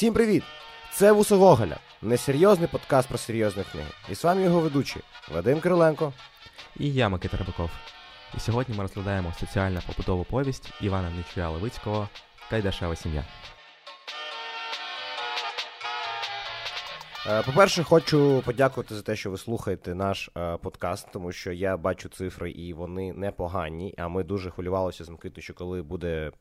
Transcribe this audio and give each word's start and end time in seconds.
Всім 0.00 0.14
привіт! 0.14 0.42
Це 0.92 1.12
Вуса 1.12 1.36
Гоголя, 1.36 1.76
несерйозний 2.02 2.68
подкаст 2.68 3.08
про 3.08 3.18
серйозні 3.18 3.64
книги. 3.72 3.88
І 4.10 4.14
з 4.14 4.24
вами 4.24 4.42
його 4.42 4.60
ведучий 4.60 5.02
Вадим 5.32 5.60
Кириленко. 5.60 6.12
І 6.76 6.92
я 6.92 7.08
Микита 7.08 7.36
Рибаков. 7.36 7.70
І 8.36 8.40
сьогодні 8.40 8.74
ми 8.76 8.82
розглядаємо 8.82 9.32
соціально 9.40 9.80
побутову 9.86 10.24
повість 10.24 10.72
Івана 10.80 11.10
Нічуя 11.10 11.50
Левицького 11.50 12.08
Кайдашева 12.50 12.96
сім'я. 12.96 13.24
Е, 17.26 17.42
По-перше, 17.42 17.82
хочу 17.82 18.42
подякувати 18.44 18.94
за 18.94 19.02
те, 19.02 19.16
що 19.16 19.30
ви 19.30 19.38
слухаєте 19.38 19.94
наш 19.94 20.30
е, 20.36 20.56
подкаст, 20.56 21.08
тому 21.12 21.32
що 21.32 21.52
я 21.52 21.76
бачу 21.76 22.08
цифри 22.08 22.50
і 22.50 22.72
вони 22.72 23.12
непогані. 23.12 23.94
А 23.98 24.08
ми 24.08 24.24
дуже 24.24 24.50
хвилювалися 24.50 25.04
з 25.04 25.08
Микитою, 25.08 25.42
що 25.42 25.54
коли 25.54 25.82
буде. 25.82 26.32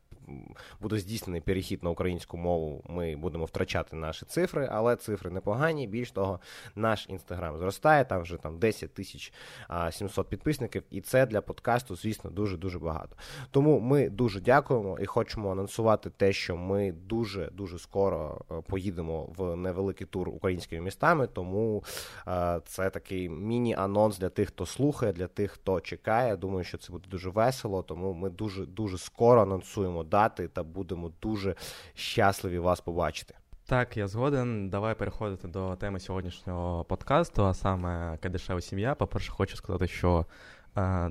Буде 0.81 0.97
здійснений 0.97 1.41
перехід 1.41 1.83
на 1.83 1.89
українську 1.89 2.37
мову, 2.37 2.83
ми 2.89 3.15
будемо 3.15 3.45
втрачати 3.45 3.95
наші 3.95 4.25
цифри, 4.25 4.69
але 4.71 4.95
цифри 4.95 5.29
непогані. 5.29 5.87
Більш 5.87 6.11
того, 6.11 6.39
наш 6.75 7.05
інстаграм 7.09 7.57
зростає, 7.57 8.05
там 8.05 8.21
вже 8.21 8.37
там 8.37 8.59
10 8.59 8.93
тисяч 8.93 9.33
а, 9.67 9.91
700 9.91 10.29
підписників, 10.29 10.83
і 10.89 11.01
це 11.01 11.25
для 11.25 11.41
подкасту, 11.41 11.95
звісно, 11.95 12.29
дуже 12.29 12.57
дуже 12.57 12.79
багато. 12.79 13.15
Тому 13.51 13.79
ми 13.79 14.09
дуже 14.09 14.41
дякуємо 14.41 14.99
і 14.99 15.05
хочемо 15.05 15.51
анонсувати 15.51 16.09
те, 16.09 16.33
що 16.33 16.57
ми 16.57 16.91
дуже 16.91 17.49
дуже 17.51 17.79
скоро 17.79 18.41
е, 18.51 18.61
поїдемо 18.67 19.33
в 19.37 19.55
невеликий 19.55 20.07
тур 20.07 20.29
українськими 20.29 20.81
містами. 20.81 21.27
Тому 21.27 21.83
е, 22.27 22.61
це 22.65 22.89
такий 22.89 23.29
міні-анонс 23.29 24.17
для 24.17 24.29
тих, 24.29 24.47
хто 24.47 24.65
слухає, 24.65 25.13
для 25.13 25.27
тих, 25.27 25.51
хто 25.51 25.81
чекає. 25.81 26.37
Думаю, 26.37 26.63
що 26.63 26.77
це 26.77 26.91
буде 26.91 27.09
дуже 27.09 27.29
весело. 27.29 27.83
Тому 27.83 28.13
ми 28.13 28.29
дуже 28.29 28.65
дуже 28.65 28.97
скоро 28.97 29.41
анонсуємо 29.41 30.03
дати 30.19 30.47
та 30.47 30.63
будемо 30.63 31.11
дуже 31.21 31.55
щасливі 31.93 32.59
вас 32.59 32.81
побачити. 32.81 33.35
Так, 33.65 33.97
я 33.97 34.07
згоден. 34.07 34.69
Давай 34.69 34.95
переходити 34.95 35.47
до 35.47 35.75
теми 35.75 35.99
сьогоднішнього 35.99 36.83
подкасту, 36.83 37.45
а 37.45 37.53
саме 37.53 38.17
Кайдашева 38.17 38.61
сім'я. 38.61 38.95
По-перше, 38.95 39.31
хочу 39.31 39.57
сказати, 39.57 39.87
що 39.87 40.25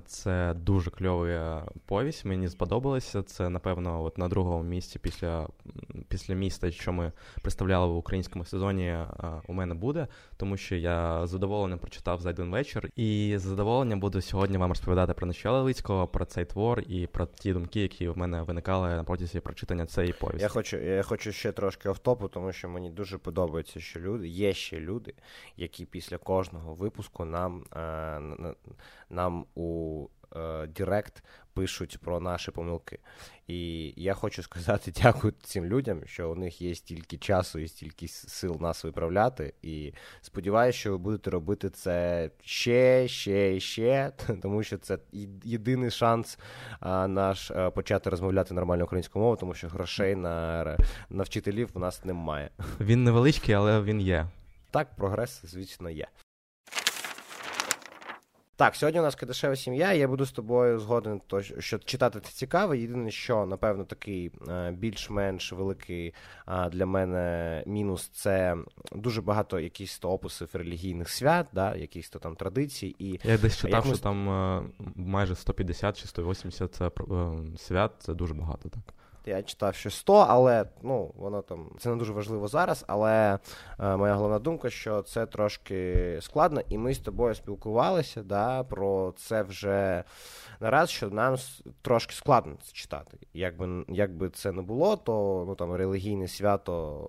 це 0.06 0.54
дуже 0.54 0.90
кльова 0.90 1.66
повість. 1.86 2.24
Мені 2.24 2.48
сподобалося. 2.48 3.22
Це, 3.22 3.48
напевно, 3.48 4.04
от 4.04 4.18
на 4.18 4.28
другому 4.28 4.62
місці 4.62 4.98
після, 4.98 5.48
після 6.08 6.34
міста, 6.34 6.70
що 6.70 6.92
ми 6.92 7.12
представляли 7.42 7.92
в 7.92 7.96
українському 7.96 8.44
сезоні, 8.44 8.86
е, 8.86 9.06
у 9.46 9.52
мене 9.52 9.74
буде, 9.74 10.06
тому 10.36 10.56
що 10.56 10.76
я 10.76 11.26
з 11.26 11.30
задоволенням 11.30 11.78
прочитав 11.78 12.20
за 12.20 12.30
один 12.30 12.50
вечір. 12.50 12.90
І 12.96 13.34
з 13.38 13.42
задоволенням 13.42 14.00
буду 14.00 14.20
сьогодні 14.20 14.58
вам 14.58 14.70
розповідати 14.70 15.12
про 15.12 15.26
Неща 15.26 15.52
Левицького, 15.52 16.06
про 16.06 16.24
цей 16.24 16.44
твор 16.44 16.80
і 16.80 17.06
про 17.06 17.26
ті 17.26 17.52
думки, 17.52 17.80
які 17.80 18.08
в 18.08 18.18
мене 18.18 18.42
виникали 18.42 18.88
на 18.88 19.04
протязі 19.04 19.40
прочитання 19.40 19.86
цієї 19.86 20.12
повісті. 20.12 20.42
Я 20.42 20.48
хочу, 20.48 20.76
я 20.76 21.02
хочу 21.02 21.32
ще 21.32 21.52
трошки 21.52 21.88
офтопу, 21.88 22.28
тому 22.28 22.52
що 22.52 22.68
мені 22.68 22.90
дуже 22.90 23.18
подобається, 23.18 23.80
що 23.80 24.00
люди 24.00 24.28
є 24.28 24.52
ще 24.52 24.80
люди, 24.80 25.14
які 25.56 25.84
після 25.84 26.18
кожного 26.18 26.74
випуску 26.74 27.24
нам, 27.24 27.64
е, 27.76 28.54
нам 29.10 29.46
у 29.54 30.06
е, 30.36 30.66
Директ 30.66 31.22
пишуть 31.58 31.98
про 31.98 32.20
наші 32.20 32.50
помилки. 32.50 32.98
І 33.46 33.92
я 33.96 34.14
хочу 34.14 34.42
сказати 34.42 34.92
дякую 35.02 35.34
цим 35.42 35.64
людям, 35.64 36.00
що 36.06 36.30
у 36.30 36.34
них 36.34 36.62
є 36.62 36.74
стільки 36.74 37.18
часу 37.18 37.58
і 37.58 37.68
стільки 37.68 38.08
сил 38.08 38.56
нас 38.60 38.84
виправляти. 38.84 39.54
І 39.62 39.92
сподіваюся, 40.20 40.78
що 40.78 40.90
ви 40.90 40.98
будете 40.98 41.30
робити 41.30 41.70
це 41.70 42.30
ще, 42.42 43.08
ще 43.08 43.60
ще, 43.60 44.12
тому 44.42 44.62
що 44.62 44.78
це 44.78 44.98
єдиний 45.44 45.90
шанс 45.90 46.38
а, 46.80 47.08
наш 47.08 47.50
а, 47.50 47.70
почати 47.70 48.10
розмовляти 48.10 48.54
нормально 48.54 48.84
українською 48.84 49.20
мовою, 49.22 49.38
тому 49.40 49.54
що 49.54 49.68
грошей 49.68 50.14
на, 50.14 50.76
на 51.10 51.22
вчителів 51.22 51.70
у 51.74 51.78
нас 51.78 52.04
немає. 52.04 52.50
Він 52.80 53.04
невеличкий, 53.04 53.54
але 53.54 53.82
він 53.82 54.00
є. 54.00 54.26
Так, 54.70 54.96
прогрес, 54.96 55.40
звісно, 55.44 55.90
є. 55.90 56.06
Так, 58.58 58.76
сьогодні 58.76 59.00
у 59.00 59.02
нас 59.02 59.14
кадешева 59.14 59.56
сім'я. 59.56 59.92
Я 59.92 60.08
буду 60.08 60.26
з 60.26 60.32
тобою 60.32 60.78
згоден, 60.78 61.20
то, 61.26 61.42
що 61.42 61.78
читати 61.78 62.20
це 62.20 62.30
цікаво. 62.30 62.74
Єдине, 62.74 63.10
що, 63.10 63.46
напевно, 63.46 63.84
такий 63.84 64.32
е, 64.48 64.70
більш-менш 64.70 65.52
великий 65.52 66.14
для 66.70 66.86
мене 66.86 67.62
мінус 67.66 68.08
це 68.08 68.56
дуже 68.92 69.22
багато 69.22 69.60
якихось 69.60 69.98
то 69.98 70.10
описів 70.10 70.48
релігійних 70.52 71.08
свят, 71.08 71.46
да, 71.52 71.74
якихось 71.74 72.10
то 72.10 72.18
там 72.18 72.36
традицій. 72.36 72.96
І 72.98 73.20
Я 73.24 73.38
десь 73.38 73.58
читав, 73.58 73.86
ми 73.86 73.94
що 73.94 74.02
там 74.02 74.30
е, 74.30 74.62
майже 74.96 75.34
150 75.34 76.00
чи 76.00 76.08
180 76.08 76.74
це, 76.74 76.86
е, 76.86 76.90
свят, 77.56 77.92
це 77.98 78.14
дуже 78.14 78.34
багато, 78.34 78.68
так. 78.68 78.94
Я 79.28 79.42
читав 79.42 79.74
що 79.74 79.90
100, 79.90 80.14
але 80.14 80.64
ну 80.82 81.12
воно 81.16 81.42
там 81.42 81.70
це 81.78 81.90
не 81.90 81.96
дуже 81.96 82.12
важливо 82.12 82.48
зараз. 82.48 82.84
Але 82.88 83.38
е, 83.80 83.96
моя 83.96 84.14
головна 84.14 84.38
думка, 84.38 84.70
що 84.70 85.02
це 85.02 85.26
трошки 85.26 86.18
складно, 86.20 86.60
і 86.68 86.78
ми 86.78 86.94
з 86.94 86.98
тобою 86.98 87.34
спілкувалися 87.34 88.22
да, 88.22 88.64
про 88.64 89.14
це 89.16 89.42
вже 89.42 90.04
не 90.60 90.70
раз, 90.70 90.90
що 90.90 91.10
нам 91.10 91.36
трошки 91.82 92.14
складно 92.14 92.56
це 92.62 92.72
читати. 92.72 93.18
Якби, 93.34 93.84
якби 93.88 94.28
це 94.30 94.52
не 94.52 94.62
було, 94.62 94.96
то 94.96 95.44
ну 95.46 95.54
там 95.54 95.74
релігійне 95.74 96.28
свято. 96.28 97.06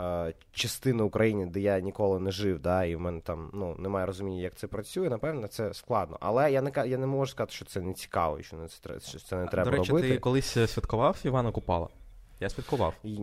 Е, 0.00 0.34
Частина 0.52 1.04
України, 1.04 1.46
де 1.46 1.60
я 1.60 1.80
ніколи 1.80 2.20
не 2.20 2.30
жив, 2.30 2.58
да, 2.58 2.84
і 2.84 2.96
в 2.96 3.00
мене 3.00 3.20
там 3.20 3.50
ну 3.54 3.76
немає 3.78 4.06
розуміння, 4.06 4.42
як 4.42 4.54
це 4.54 4.66
працює. 4.66 5.08
Напевно, 5.08 5.46
це 5.46 5.74
складно. 5.74 6.16
Але 6.20 6.52
я 6.52 6.62
не 6.62 6.72
я 6.86 6.98
не 6.98 7.06
можу 7.06 7.30
сказати, 7.30 7.52
що 7.52 7.64
це 7.64 7.80
не 7.80 7.92
цікаво, 7.92 8.42
що 8.42 8.56
не 8.56 8.68
це 8.68 9.00
що 9.00 9.18
це 9.18 9.36
не 9.36 9.46
треба 9.46 9.70
До 9.70 9.76
речі, 9.76 9.92
робити. 9.92 10.08
ти 10.08 10.18
колись 10.18 10.46
святкував 10.46 11.16
Івана 11.24 11.52
Купала? 11.52 11.88
Я 12.40 12.48
святкував. 12.48 12.94
І- 13.04 13.18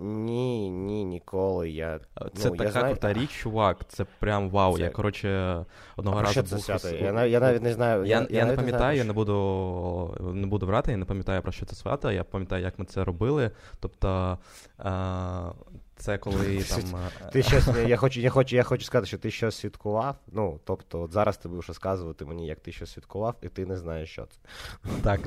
Ні, 0.00 0.70
ні, 0.70 1.04
ніколи. 1.04 1.70
Я, 1.70 1.94
Е, 1.96 2.00
ну, 2.20 2.30
Це 2.34 2.48
я 2.48 2.54
така 2.54 2.70
знаю- 2.70 2.86
крута 2.94 3.12
річ, 3.12 3.30
чувак. 3.30 3.78
Це 3.88 4.06
прям 4.18 4.50
вау. 4.50 4.76
Це- 4.76 4.82
Я 4.82 4.90
коротше 4.90 5.64
одного 5.96 6.18
А 6.18 6.22
разу 6.22 6.42
був 6.42 6.60
свято? 6.60 6.88
Я, 6.88 7.24
я 7.26 7.40
навіть 7.40 7.62
не 7.62 7.72
знаю. 7.72 8.04
Я, 8.04 8.16
я, 8.16 8.20
не 8.20 8.44
навіть 8.44 8.56
пам'ятаю, 8.56 8.96
я 8.96 9.02
знаю, 9.02 9.04
не 9.04 9.12
буду 9.12 10.16
не 10.34 10.46
буду 10.46 10.66
врати, 10.66 10.90
я 10.90 10.96
не 10.96 11.04
пам'ятаю 11.04 11.42
про 11.42 11.52
що 11.52 11.66
це 11.66 11.76
свято. 11.76 12.12
Я 12.12 12.24
пам'ятаю, 12.24 12.62
як 12.64 12.78
ми 12.78 12.84
це 12.84 13.04
робили. 13.04 13.50
Тобто 13.80 14.38
е, 14.80 14.90
це 15.98 16.18
коли 16.18 16.62
там. 16.68 16.96
е, 17.26 17.30
Ти 17.32 17.42
щось, 17.42 17.68
я, 17.86 17.96
хочу, 17.96 18.20
я, 18.20 18.30
хочу, 18.30 18.56
я 18.56 18.62
хочу 18.62 18.84
сказати, 18.84 19.06
що 19.06 19.18
ти 19.18 19.30
щось 19.30 19.56
святкував. 19.56 20.16
Ну, 20.32 20.60
тобто, 20.64 21.00
от 21.02 21.12
зараз 21.12 21.36
ти 21.36 21.48
будеш 21.48 21.68
розказувати 21.68 22.24
мені, 22.24 22.46
як 22.46 22.60
ти 22.60 22.72
щось 22.72 22.92
святкував, 22.92 23.34
і 23.42 23.48
ти 23.48 23.66
не 23.66 23.76
знаєш, 23.76 24.10
що 24.10 24.26
це. 24.26 24.38
Так. 25.02 25.20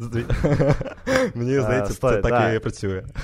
Мені 1.34 1.56
А, 1.56 1.62
здається, 1.62 1.94
це 1.94 2.20
так 2.22 2.54
і 2.54 2.58
працює. 2.58 3.04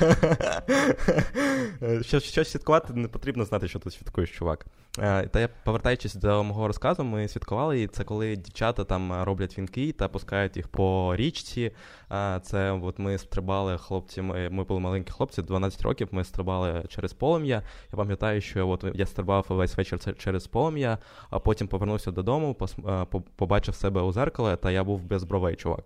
Що, 2.02 2.20
щось 2.20 2.50
святкувати, 2.50 2.92
не 2.94 3.08
потрібно 3.08 3.44
знати, 3.44 3.68
що 3.68 3.78
ти 3.78 3.90
святкуєш, 3.90 4.30
чувак. 4.30 4.66
Е, 4.98 5.26
Та 5.26 5.40
я 5.40 5.48
повертаючись 5.64 6.14
до 6.14 6.44
мого 6.44 6.66
розказу, 6.66 7.04
ми 7.04 7.28
святкували, 7.28 7.82
і 7.82 7.86
це 7.86 8.04
коли 8.04 8.36
дівчата 8.36 8.84
там 8.84 9.22
роблять 9.22 9.58
вінки 9.58 9.92
та 9.92 10.08
пускають 10.08 10.56
їх 10.56 10.68
по 10.68 11.16
річці. 11.16 11.72
Е, 12.12 12.40
Це 12.42 12.72
от 12.72 12.98
ми 12.98 13.18
стрибали 13.18 13.78
хлопці, 13.78 14.22
ми, 14.22 14.48
були 14.64 14.80
маленькі 14.80 15.10
хлопці, 15.12 15.42
12 15.42 15.82
років, 15.82 16.08
ми 16.10 16.24
стрибали 16.24 16.84
через 16.88 17.12
полум'я. 17.12 17.62
Я 17.92 17.96
пам'ятаю, 17.96 18.40
що 18.40 18.68
от 18.68 18.84
я 18.94 19.06
стрибав 19.06 19.46
весь 19.48 19.76
вечір 19.76 19.98
через 20.18 20.46
полум'я, 20.46 20.98
а 21.30 21.38
потім 21.38 21.68
повернувся 21.68 22.10
додому, 22.10 22.56
е, 22.88 23.04
по- 23.10 23.20
побачив 23.20 23.74
себе 23.74 24.00
у 24.00 24.12
зеркало, 24.12 24.56
та 24.56 24.70
я 24.70 24.84
був 24.84 25.02
без 25.02 25.24
бровей, 25.24 25.56
чувак. 25.56 25.84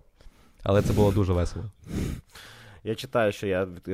Але 0.63 0.83
це 0.83 0.93
було 0.93 1.13
дуже 1.13 1.33
весело. 1.33 1.65
Я 2.85 2.95
читаю, 2.95 3.33
що 3.33 3.47
я 3.47 3.63
е, 3.89 3.93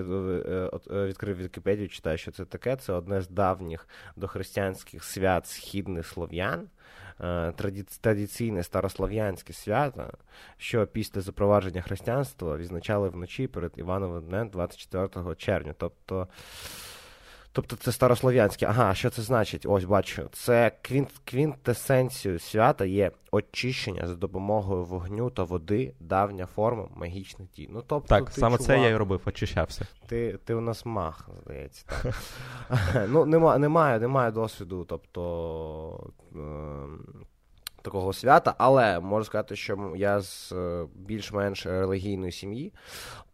е, 0.90 1.06
відкрив 1.06 1.36
Вікіпедію, 1.36 1.88
читаю, 1.88 2.18
що 2.18 2.30
це 2.30 2.44
таке. 2.44 2.76
Це 2.76 2.92
одне 2.92 3.20
з 3.20 3.28
давніх 3.28 3.88
дохристиянських 4.16 5.04
свят 5.04 5.46
східних 5.46 6.06
слов'ян. 6.06 6.68
е, 7.20 7.52
Традиційне 8.00 8.62
старослов'янське 8.62 9.52
свято, 9.52 10.12
що 10.56 10.86
після 10.86 11.20
запровадження 11.20 11.82
християнства 11.82 12.56
відзначали 12.56 13.08
вночі 13.08 13.46
перед 13.46 13.72
Івановим 13.76 14.24
днем 14.24 14.48
24 14.48 15.34
червня. 15.34 15.74
Тобто, 15.78 16.28
тобто 17.56 17.76
це 17.76 17.92
старослов'янське. 17.92 18.66
Ага, 18.66 18.94
що 18.94 19.10
це 19.10 19.22
значить? 19.22 19.66
Ось 19.68 19.84
бачу. 19.84 20.28
Це 20.32 20.72
квінт, 20.82 21.08
квінтесенцією 21.24 22.38
свята 22.38 22.84
є 22.84 23.10
очищення 23.30 24.06
за 24.06 24.14
допомогою 24.14 24.84
вогню 24.84 25.30
та 25.30 25.42
води, 25.42 25.94
давня 26.00 26.46
форма 26.46 26.88
магічних 26.96 27.48
дій. 27.50 27.68
Ну, 27.72 27.82
тобто, 27.86 28.08
Так, 28.08 28.30
ти, 28.30 28.40
саме 28.40 28.58
це 28.58 28.78
я 28.80 28.88
і 28.88 28.96
робив, 28.96 29.20
очищався. 29.26 29.86
ти, 30.06 30.38
ти 30.44 30.54
у 30.54 30.60
нас 30.60 30.86
мах, 30.86 31.28
здається. 31.44 31.84
Ну, 33.08 33.24
нема, 33.24 33.58
немає, 33.58 33.98
немає 34.00 34.30
досвіду, 34.30 34.84
тобто. 34.88 36.10
ем, 36.34 37.04
Такого 37.82 38.12
свята, 38.12 38.54
але 38.58 39.00
можу 39.00 39.24
сказати, 39.24 39.56
що 39.56 39.92
я 39.96 40.20
з 40.20 40.52
е, 40.52 40.86
більш-менш 40.94 41.66
релігійної 41.66 42.32
сім'ї, 42.32 42.72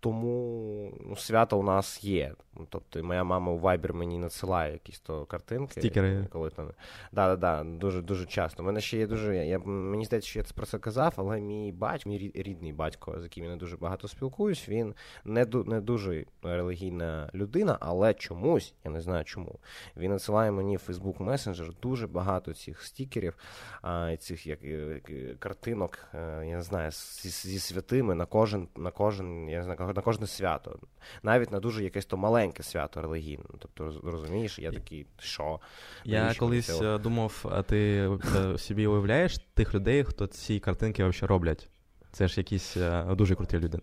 тому 0.02 0.92
ну, 1.06 1.16
свято 1.16 1.58
у 1.58 1.62
нас 1.62 2.04
є. 2.04 2.34
Тобто, 2.68 3.04
моя 3.04 3.24
мама 3.24 3.52
у 3.52 3.60
Viber 3.60 3.92
мені 3.92 4.18
надсилає 4.18 4.72
якісь 4.72 5.00
то 5.00 5.24
картинки. 5.24 5.80
Стікери. 5.80 6.26
Коли 6.30 6.50
там... 6.50 6.70
Да, 7.12 7.36
да, 7.36 7.36
да, 7.36 7.64
дуже 7.64 8.02
дуже 8.02 8.26
часто. 8.26 8.62
У 8.62 8.66
мене 8.66 8.80
ще 8.80 8.98
є 8.98 9.06
дуже. 9.06 9.36
Я, 9.36 9.58
Мені 9.58 10.04
здається, 10.04 10.30
що 10.30 10.38
я 10.38 10.42
це 10.42 10.54
про 10.54 10.66
це 10.66 10.78
казав, 10.78 11.14
але 11.16 11.40
мій 11.40 11.72
батько, 11.72 12.08
мій 12.10 12.32
рідний 12.34 12.72
батько, 12.72 13.20
з 13.20 13.22
яким 13.22 13.44
я 13.44 13.50
не 13.50 13.56
дуже 13.56 13.76
багато 13.76 14.08
спілкуюсь, 14.08 14.68
він 14.68 14.94
не 15.24 15.46
не 15.66 15.80
дуже 15.80 16.24
релігійна 16.42 17.30
людина, 17.34 17.78
але 17.80 18.14
чомусь, 18.14 18.74
я 18.84 18.90
не 18.90 19.00
знаю 19.00 19.24
чому. 19.24 19.58
Він 19.96 20.10
надсилає 20.10 20.50
мені 20.50 20.76
в 20.76 20.82
Facebook 20.88 21.18
Messenger 21.18 21.72
дуже 21.82 22.06
багато 22.06 22.54
цих 22.54 22.82
стікерів, 22.82 23.34
а, 23.82 24.16
цих 24.16 24.46
як, 24.46 24.58
картинок, 25.38 25.98
е, 26.14 26.46
я 26.46 26.56
не 26.56 26.62
знаю, 26.62 26.90
зі, 26.90 27.28
зі 27.28 27.58
святими 27.58 28.14
на 28.14 28.26
кожен, 28.26 28.68
на 28.76 28.90
кожен, 28.90 29.48
я 29.48 29.58
не 29.58 29.64
знаю, 29.64 29.78
на 29.92 30.02
кожне 30.02 30.26
свято. 30.26 30.78
Навіть 31.22 31.50
на 31.50 31.60
дуже 31.60 31.84
якесь 31.84 32.06
то 32.06 32.16
маленьке 32.16 32.62
свято 32.62 33.02
релігійне. 33.02 33.44
Тобто, 33.58 34.00
розумієш, 34.04 34.58
я 34.58 34.72
такий, 34.72 35.06
що? 35.18 35.60
Я 36.04 36.34
колись 36.38 36.76
що? 36.76 36.98
думав, 36.98 37.44
а 37.52 37.62
ти 37.62 38.10
е, 38.36 38.58
собі 38.58 38.86
уявляєш 38.86 39.38
тих 39.54 39.74
людей, 39.74 40.04
хто 40.04 40.26
ці 40.26 40.58
картинки 40.60 41.04
взагалі 41.04 41.28
роблять? 41.28 41.68
Це 42.12 42.28
ж 42.28 42.40
якісь 42.40 42.76
е, 42.76 43.04
дуже 43.10 43.34
круті 43.34 43.58
люди. 43.58 43.78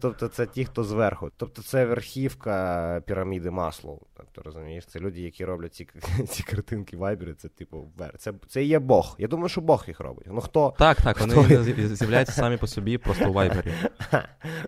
Тобто 0.00 0.28
це 0.28 0.46
ті, 0.46 0.64
хто 0.64 0.84
зверху. 0.84 1.30
Тобто 1.36 1.62
це 1.62 1.86
верхівка 1.86 3.02
піраміди 3.06 3.50
Маслоу. 3.50 3.98
Тобто, 4.16 4.42
розумієш, 4.42 4.86
це 4.86 4.98
люди, 4.98 5.20
які 5.20 5.44
роблять 5.44 5.74
ці 5.74 5.88
ці 6.28 6.42
картинки 6.42 6.96
вайбери, 6.96 7.34
це 7.34 7.48
типу 7.48 7.92
Це 8.18 8.32
це 8.48 8.62
є 8.64 8.78
Бог. 8.78 9.16
Я 9.18 9.28
думаю, 9.28 9.48
що 9.48 9.60
Бог 9.60 9.84
їх 9.86 10.00
робить. 10.00 10.26
Ну 10.30 10.40
хто? 10.40 10.74
Так, 10.78 11.02
так, 11.02 11.20
вони 11.20 11.62
з'являються 11.96 12.32
самі 12.34 12.56
по 12.56 12.66
собі 12.66 12.98
просто 12.98 13.30
у 13.30 13.32
вайбері. 13.32 13.74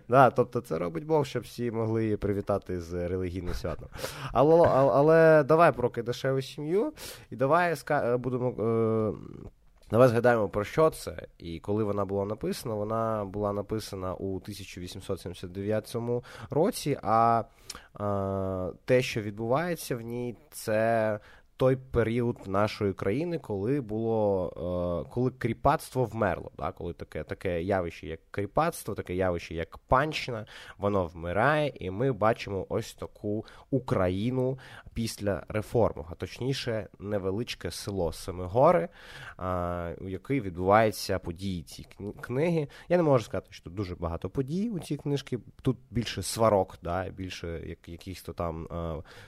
Да, 0.09 0.29
Тобто 0.29 0.61
це 0.61 0.77
робить 0.77 1.05
Бог, 1.05 1.25
щоб 1.25 1.43
всі 1.43 1.71
могли 1.71 2.17
привітати 2.17 2.81
з 2.81 3.07
релігійним 3.07 3.53
святом. 3.53 3.89
Але 4.33 4.67
але, 4.67 5.43
давай 5.43 5.71
про 5.71 5.89
дешеву 5.89 6.41
сім'ю, 6.41 6.93
і 7.29 7.35
давай 7.35 7.75
будемо. 8.17 8.49
Е, 8.49 9.49
Давай 9.91 10.07
згадаємо 10.07 10.49
про 10.49 10.63
що 10.63 10.89
це, 10.89 11.27
і 11.37 11.59
коли 11.59 11.83
вона 11.83 12.05
була 12.05 12.25
написана, 12.25 12.75
вона 12.75 13.25
була 13.25 13.53
написана 13.53 14.13
у 14.13 14.35
1879 14.35 15.95
році. 16.49 16.99
А, 17.03 17.43
а 17.93 18.71
те, 18.85 19.01
що 19.01 19.21
відбувається 19.21 19.95
в 19.95 20.01
ній, 20.01 20.35
це 20.51 21.19
той 21.57 21.75
період 21.75 22.37
нашої 22.47 22.93
країни, 22.93 23.39
коли 23.39 23.81
було 23.81 24.47
е, 25.05 25.09
коли 25.09 25.31
кріпацтво 25.31 26.05
вмерло. 26.05 26.51
Да? 26.57 26.71
Коли 26.71 26.93
таке 26.93 27.23
таке 27.23 27.63
явище, 27.63 28.07
як 28.07 28.19
кріпацтво, 28.31 28.95
таке 28.95 29.15
явище, 29.15 29.55
як 29.55 29.77
панщина, 29.77 30.45
воно 30.77 31.05
вмирає, 31.05 31.73
і 31.79 31.91
ми 31.91 32.11
бачимо 32.11 32.65
ось 32.69 32.93
таку 32.93 33.45
Україну 33.71 34.59
після 34.95 35.43
реформи, 35.47 36.03
а 36.11 36.15
точніше, 36.15 36.87
невеличке 36.99 37.71
село 37.71 38.11
Семигори, 38.13 38.89
у 40.01 40.09
якій 40.09 40.41
відбуваються 40.41 41.19
події 41.19 41.63
цієї 41.63 42.13
книги. 42.21 42.67
Я 42.89 42.97
не 42.97 43.03
можу 43.03 43.25
сказати, 43.25 43.47
що 43.49 43.63
тут 43.63 43.73
дуже 43.73 43.95
багато 43.95 44.29
подій 44.29 44.69
у 44.69 44.79
цій 44.79 44.97
книжці. 44.97 45.39
Тут 45.61 45.77
більше 45.91 46.23
сварок, 46.23 46.77
да? 46.83 47.09
більше 47.09 47.61
як, 47.65 47.89
якихось 47.89 48.21
то 48.21 48.33
там 48.33 48.67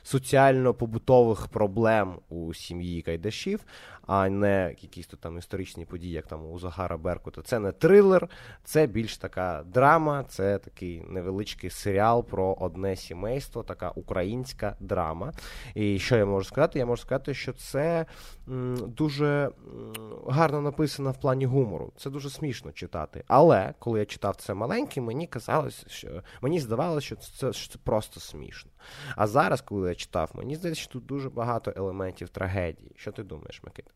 соціально-побутових 0.03 1.47
проблем 1.47 2.19
у 2.29 2.53
сім'ї 2.53 3.01
Кайдашів, 3.01 3.65
а 4.05 4.29
не 4.29 4.75
якісь 4.81 5.07
то 5.07 5.17
там 5.17 5.37
історичні 5.37 5.85
події, 5.85 6.13
як 6.13 6.27
там 6.27 6.51
у 6.51 6.59
Загара 6.59 6.97
Беркута. 6.97 7.41
Це 7.41 7.59
не 7.59 7.71
трилер, 7.71 8.29
це 8.63 8.87
більш 8.87 9.17
така 9.17 9.63
драма, 9.63 10.23
це 10.23 10.57
такий 10.57 11.03
невеличкий 11.07 11.69
серіал 11.69 12.25
про 12.25 12.57
одне 12.59 12.95
сімейство, 12.95 13.63
така 13.63 13.89
українська 13.89 14.75
драма. 14.79 15.33
І 15.75 15.99
що 15.99 16.17
я 16.17 16.25
можу 16.25 16.45
сказати? 16.45 16.79
Я 16.79 16.85
можу 16.85 17.01
сказати, 17.01 17.33
що 17.33 17.53
це 17.53 18.05
дуже 18.87 19.51
гарно 20.27 20.61
написано 20.61 21.11
в 21.11 21.19
плані 21.19 21.45
гумору. 21.45 21.93
Це 21.97 22.09
дуже 22.09 22.29
смішно 22.29 22.71
читати. 22.71 23.23
Але 23.27 23.73
коли 23.79 23.99
я 23.99 24.05
читав 24.05 24.35
це 24.35 24.53
маленький, 24.53 25.03
мені 25.03 25.27
казалось, 25.27 25.85
що 25.87 26.23
мені 26.41 26.59
здавалося, 26.59 27.05
що 27.05 27.15
це, 27.15 27.53
що 27.53 27.73
це 27.73 27.79
просто 27.83 28.19
смішно. 28.19 28.71
А 29.15 29.27
зараз, 29.27 29.61
коли 29.61 29.89
я 29.89 29.95
читав, 29.95 30.31
мені 30.33 30.55
здається, 30.55 30.81
що 30.81 30.93
тут 30.93 31.05
дуже 31.05 31.29
багато 31.29 31.73
елементів 31.75 32.29
трагедії. 32.29 32.91
Що 32.95 33.11
ти 33.11 33.23
думаєш, 33.23 33.63
Микита? 33.63 33.91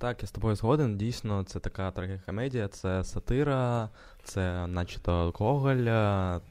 Так, 0.00 0.22
я 0.22 0.26
з 0.26 0.30
тобою 0.30 0.56
згоден. 0.56 0.98
Дійсно, 0.98 1.44
це 1.44 1.60
така 1.60 1.90
трагікомедія, 1.90 2.68
це 2.68 3.04
сатира, 3.04 3.88
це, 4.24 4.66
начебто, 4.66 5.32
Гоголь, 5.34 5.84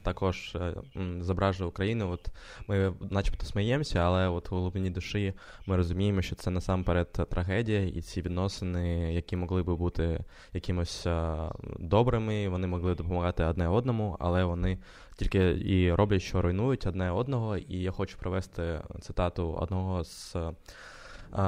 також 0.02 0.56
е, 0.56 0.74
зображує 1.20 1.68
Україну. 1.68 2.10
От 2.10 2.28
Ми 2.66 2.92
начебто 3.10 3.46
сміємося, 3.46 3.98
але 3.98 4.28
от 4.28 4.52
у 4.52 4.56
глибині 4.56 4.90
душі 4.90 5.34
ми 5.66 5.76
розуміємо, 5.76 6.22
що 6.22 6.34
це 6.34 6.50
насамперед 6.50 7.12
трагедія, 7.12 7.82
і 7.86 8.00
ці 8.00 8.22
відносини, 8.22 9.14
які 9.14 9.36
могли 9.36 9.62
би 9.62 9.76
бути 9.76 10.24
якимось 10.52 11.06
е, 11.06 11.36
добрими, 11.78 12.48
вони 12.48 12.66
могли 12.66 12.94
допомагати 12.94 13.44
одне 13.44 13.68
одному, 13.68 14.16
але 14.20 14.44
вони 14.44 14.78
тільки 15.16 15.38
і 15.50 15.92
роблять, 15.92 16.22
що 16.22 16.42
руйнують 16.42 16.86
одне 16.86 17.10
одного. 17.10 17.56
І 17.56 17.76
я 17.82 17.90
хочу 17.90 18.18
провести 18.18 18.80
цитату 19.00 19.52
одного 19.52 20.04
з 20.04 20.36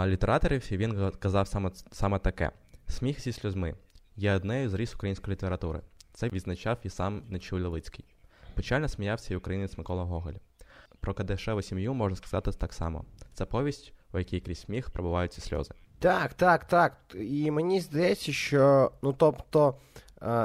літераторів, 0.06 0.72
і 0.72 0.76
він 0.76 1.12
казав 1.18 1.48
саме 1.48 1.70
саме 1.92 2.18
таке: 2.18 2.50
сміх 2.88 3.20
зі 3.20 3.32
сльозми 3.32 3.74
є 4.16 4.34
однею 4.34 4.68
з 4.68 4.74
ріс 4.74 4.94
української 4.94 5.32
літератури. 5.32 5.80
Це 6.12 6.28
відзначав 6.28 6.78
і 6.82 6.88
сам 6.88 7.22
Нечуй 7.28 7.62
Левицький. 7.62 8.04
Печально 8.54 8.88
сміявся 8.88 9.34
і 9.34 9.36
українець 9.36 9.78
Микола 9.78 10.04
Гоголь. 10.04 10.32
Про 11.00 11.14
Кадешеву 11.14 11.62
сім'ю 11.62 11.94
можна 11.94 12.16
сказати 12.16 12.52
так 12.52 12.72
само: 12.72 13.04
це 13.34 13.44
повість, 13.44 13.92
у 14.12 14.18
якій 14.18 14.40
крізь 14.40 14.60
сміх 14.60 14.90
пробуваються 14.90 15.40
сльози. 15.40 15.74
Так, 15.98 16.34
так, 16.34 16.64
так. 16.64 16.96
І 17.14 17.50
мені 17.50 17.80
здається, 17.80 18.32
що 18.32 18.92
ну 19.02 19.12
тобто 19.12 19.74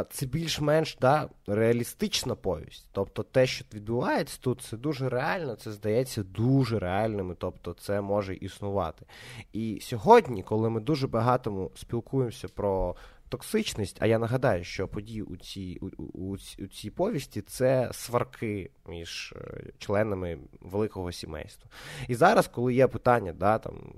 це 0.09 0.25
більш-менш 0.25 0.97
да, 1.01 1.29
реалістична 1.47 2.35
повість. 2.35 2.89
Тобто 2.91 3.23
те, 3.23 3.45
що 3.45 3.65
відбувається 3.73 4.37
тут, 4.41 4.61
це 4.61 4.77
дуже 4.77 5.09
реально, 5.09 5.55
це 5.55 5.71
здається 5.71 6.23
дуже 6.23 6.79
реальним, 6.79 7.35
тобто 7.39 7.73
це 7.73 8.01
може 8.01 8.35
існувати. 8.35 9.05
І 9.53 9.79
сьогодні, 9.81 10.43
коли 10.43 10.69
ми 10.69 10.79
дуже 10.81 11.07
багато 11.07 11.71
спілкуємося 11.75 12.47
про 12.47 12.95
токсичність, 13.29 13.97
а 13.99 14.05
я 14.05 14.19
нагадаю, 14.19 14.63
що 14.63 14.87
події 14.87 15.21
у 15.21 15.37
цій 15.37 15.77
у, 15.81 15.87
у, 15.97 16.37
у 16.59 16.67
цій 16.67 16.89
повісті 16.89 17.41
це 17.41 17.89
сварки 17.93 18.71
між 18.87 19.33
е, 19.37 19.63
членами 19.77 20.37
великого 20.61 21.11
сімейства. 21.11 21.69
І 22.07 22.15
зараз, 22.15 22.47
коли 22.47 22.73
є 22.73 22.87
питання, 22.87 23.33
да, 23.33 23.57
там, 23.57 23.93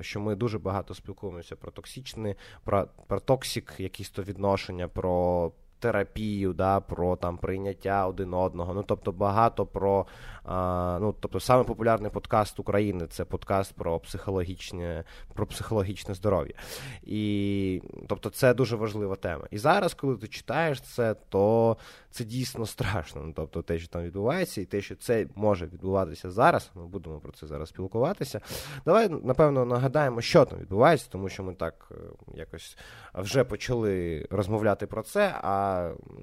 що 0.00 0.20
ми 0.20 0.34
дуже 0.34 0.58
багато 0.58 0.94
спілкуємося 0.94 1.56
про 1.56 1.70
токсичне, 1.70 2.34
про 2.64 2.88
про 3.06 3.20
токсик, 3.20 3.74
якісь 3.78 4.10
то 4.10 4.22
відношення, 4.22 4.88
про 4.88 5.52
терапію, 5.78 6.52
да, 6.52 6.80
про 6.80 7.16
там 7.16 7.38
прийняття 7.38 8.06
один 8.06 8.34
одного. 8.34 8.74
Ну 8.74 8.82
тобто 8.82 9.12
багато 9.12 9.66
про 9.66 10.06
а, 10.44 10.98
ну 11.00 11.14
тобто 11.20 11.40
саме 11.40 11.64
популярний 11.64 12.10
подкаст 12.10 12.60
України 12.60 13.06
це 13.06 13.24
подкаст 13.24 13.74
про 13.74 13.98
психологічне 13.98 15.04
про 15.34 15.46
психологічне 15.46 16.14
здоров'я. 16.14 16.54
І 17.02 17.82
тобто 18.08 18.30
це 18.30 18.54
дуже 18.54 18.76
важлива 18.76 19.16
тема. 19.16 19.46
І 19.50 19.58
зараз, 19.58 19.94
коли 19.94 20.16
ти 20.16 20.28
читаєш 20.28 20.80
це, 20.80 21.14
то 21.28 21.76
це 22.10 22.24
дійсно 22.24 22.66
страшно. 22.66 23.22
Ну, 23.24 23.32
Тобто 23.36 23.62
те, 23.62 23.78
що 23.78 23.88
там 23.88 24.02
відбувається, 24.02 24.60
і 24.60 24.64
те, 24.64 24.80
що 24.80 24.96
це 24.96 25.26
може 25.34 25.66
відбуватися 25.66 26.30
зараз. 26.30 26.70
Ми 26.74 26.86
будемо 26.86 27.18
про 27.20 27.32
це 27.32 27.46
зараз 27.46 27.68
спілкуватися. 27.68 28.40
Давай, 28.84 29.08
напевно, 29.08 29.64
нагадаємо, 29.64 30.20
що 30.20 30.44
там 30.44 30.58
відбувається, 30.58 31.08
тому 31.10 31.28
що 31.28 31.42
ми 31.42 31.54
так 31.54 31.88
е, 31.90 31.94
якось 32.34 32.78
вже 33.14 33.44
почали 33.44 34.26
розмовляти 34.30 34.86
про 34.86 35.02
це. 35.02 35.34
а 35.42 35.63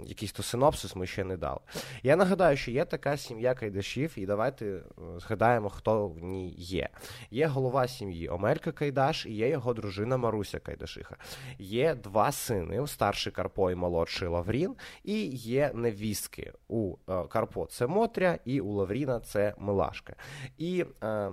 якийсь 0.06 0.32
то 0.32 0.44
синопсис 0.44 0.96
ми 0.96 1.08
ще 1.08 1.24
не 1.24 1.38
дали. 1.38 1.60
Я 2.04 2.16
нагадаю, 2.16 2.58
що 2.58 2.72
є 2.72 2.86
така 2.86 3.18
сім'я 3.18 3.54
Кайдашів, 3.54 4.14
і 4.16 4.26
давайте 4.26 4.66
е, 4.66 4.82
згадаємо, 5.18 5.70
хто 5.70 6.08
в 6.08 6.20
ній 6.20 6.50
є. 6.58 6.90
Є 7.32 7.48
голова 7.48 7.88
сім'ї 7.88 8.30
Омелька 8.30 8.72
Кайдаш 8.72 9.26
і 9.26 9.34
є 9.34 9.50
його 9.50 9.74
дружина 9.74 10.18
Маруся 10.18 10.60
Кайдашиха. 10.60 11.16
Є 11.60 11.96
два 11.96 12.32
сини: 12.32 12.88
старший 12.88 13.34
Карпо 13.34 13.72
і 13.72 13.76
молодший 13.76 14.28
Лаврін, 14.28 14.76
і 15.04 15.26
є 15.36 15.72
невістки. 15.74 16.54
У 16.68 16.96
е, 17.10 17.24
Карпо 17.24 17.66
це 17.66 17.88
Мотря, 17.88 18.40
і 18.46 18.62
у 18.62 18.72
Лавріна 18.72 19.20
це 19.20 19.54
Милашка. 19.58 20.16
І 20.58 20.86
е, 21.04 21.32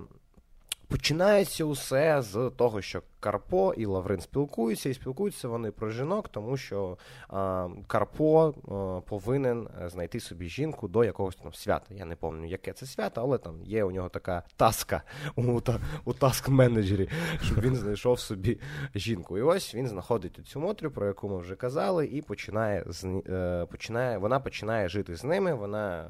починається 0.87 1.65
усе 1.65 2.21
з 2.21 2.51
того, 2.57 2.81
що 2.81 3.01
Карпо 3.19 3.73
і 3.77 3.85
Лаврин 3.85 4.21
спілкуються, 4.21 4.89
і 4.89 4.93
спілкуються 4.93 5.47
вони 5.47 5.71
про 5.71 5.89
жінок, 5.89 6.29
тому 6.29 6.57
що 6.57 6.97
а, 7.27 7.67
Карпо 7.87 8.53
а, 8.67 9.09
повинен 9.09 9.67
знайти 9.85 10.19
собі 10.19 10.49
жінку 10.49 10.87
до 10.87 11.03
якогось 11.03 11.35
там 11.35 11.53
свята. 11.53 11.95
Я 11.95 12.05
не 12.05 12.15
пам'ятаю, 12.15 12.51
яке 12.51 12.73
це 12.73 12.85
свято, 12.85 13.21
але 13.21 13.37
там 13.37 13.63
є 13.65 13.83
у 13.83 13.91
нього 13.91 14.09
така 14.09 14.43
таска 14.55 15.01
у, 15.35 15.61
та, 15.61 15.79
у 16.05 16.13
таск-менеджері, 16.13 17.09
щоб 17.41 17.61
він 17.61 17.75
знайшов 17.75 18.19
собі 18.19 18.59
жінку. 18.95 19.37
І 19.37 19.41
ось 19.41 19.75
він 19.75 19.87
знаходить 19.87 20.39
цю 20.47 20.59
Мотрю, 20.59 20.91
про 20.91 21.07
яку 21.07 21.29
ми 21.29 21.37
вже 21.37 21.55
казали, 21.55 22.05
і 22.05 22.21
починає 22.21 22.85
е, 23.29 23.65
починає, 23.71 24.17
вона 24.17 24.39
починає 24.39 24.89
жити 24.89 25.15
з 25.15 25.23
ними. 25.23 25.53
Вона 25.53 26.09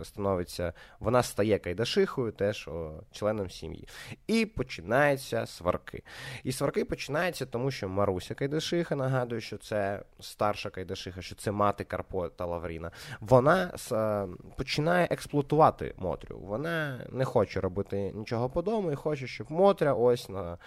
е, 0.00 0.04
становиться, 0.04 0.72
вона 1.00 1.22
стає 1.22 1.58
кайдашихою, 1.58 2.32
теж 2.32 2.68
о, 2.68 2.90
членом 3.12 3.50
сім'ї. 3.50 3.88
І 4.26 4.46
починаються 4.46 5.46
сварки. 5.46 6.02
І 6.48 6.52
сварки 6.52 6.84
починаються, 6.84 7.46
тому 7.46 7.70
що 7.70 7.88
Маруся 7.88 8.34
Кайдашиха, 8.34 8.96
нагадую, 8.96 9.40
що 9.40 9.58
це 9.58 10.02
старша 10.20 10.70
Кайдашиха, 10.70 11.22
що 11.22 11.34
це 11.34 11.52
мати 11.52 11.84
Карпо 11.84 12.28
та 12.28 12.46
Лавріна. 12.46 12.90
Вона 13.20 13.72
е, 13.92 14.26
починає 14.56 15.08
експлуатувати 15.10 15.94
Мотрю. 15.98 16.38
Вона 16.38 17.06
не 17.12 17.24
хоче 17.24 17.60
робити 17.60 18.12
нічого 18.14 18.48
по 18.50 18.62
дому 18.62 18.92
і 18.92 18.94
хоче, 18.94 19.26
щоб 19.26 19.52
Мотря 19.52 19.94
ось 19.94 20.28
на, 20.28 20.58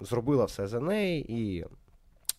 зробила 0.00 0.44
все 0.44 0.66
за 0.66 0.80
неї 0.80 1.32
і 1.32 1.64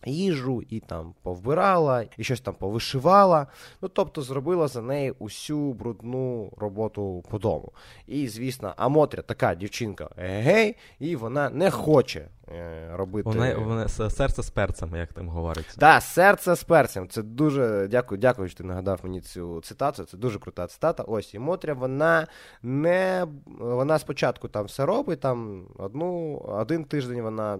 їжу, 0.06 0.62
і 0.68 0.80
там 0.80 1.14
повбирала, 1.22 2.04
і 2.16 2.24
щось 2.24 2.40
там 2.40 2.54
повишивала. 2.54 3.46
Ну, 3.82 3.88
тобто 3.88 4.22
зробила 4.22 4.68
за 4.68 4.82
неї 4.82 5.14
усю 5.18 5.72
брудну 5.72 6.52
роботу 6.56 7.24
по 7.30 7.38
дому. 7.38 7.72
І, 8.06 8.28
звісно, 8.28 8.74
а 8.76 8.88
Мотря 8.88 9.22
така 9.22 9.54
дівчинка 9.54 10.08
гей, 10.16 10.76
і 10.98 11.16
вона 11.16 11.50
не 11.50 11.70
хоче 11.70 12.28
е, 12.48 12.88
робити. 12.92 13.28
Вона, 13.28 13.54
вона 13.58 13.88
серце 13.88 14.42
з 14.42 14.50
перцем, 14.50 14.96
як 14.96 15.12
там 15.12 15.28
говориться. 15.28 15.80
Так, 15.80 15.80
да, 15.80 16.00
серце 16.00 16.54
з 16.54 16.64
перцем. 16.64 17.08
Це 17.08 17.22
дуже 17.22 17.88
дякую, 17.90 18.18
дякую, 18.18 18.48
що 18.48 18.58
ти 18.58 18.64
нагадав 18.64 19.00
мені 19.02 19.20
цю 19.20 19.60
цитату. 19.60 20.04
Це 20.04 20.16
дуже 20.16 20.38
крута 20.38 20.66
цитата. 20.66 21.02
Ось 21.02 21.34
і 21.34 21.38
Мотря, 21.38 21.74
вона 21.74 22.26
не 22.62 23.26
вона 23.60 23.98
спочатку 23.98 24.48
там 24.48 24.64
все 24.64 24.86
робить, 24.86 25.20
там 25.20 25.66
одну, 25.78 26.36
один 26.38 26.84
тиждень 26.84 27.22
вона 27.22 27.58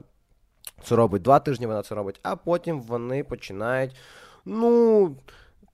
це 0.84 0.96
робить 0.96 1.22
два 1.22 1.38
тижні, 1.38 1.66
вона 1.66 1.82
це 1.82 1.94
робить, 1.94 2.20
а 2.22 2.36
потім 2.36 2.80
вони 2.80 3.24
починають, 3.24 3.96
ну. 4.44 5.16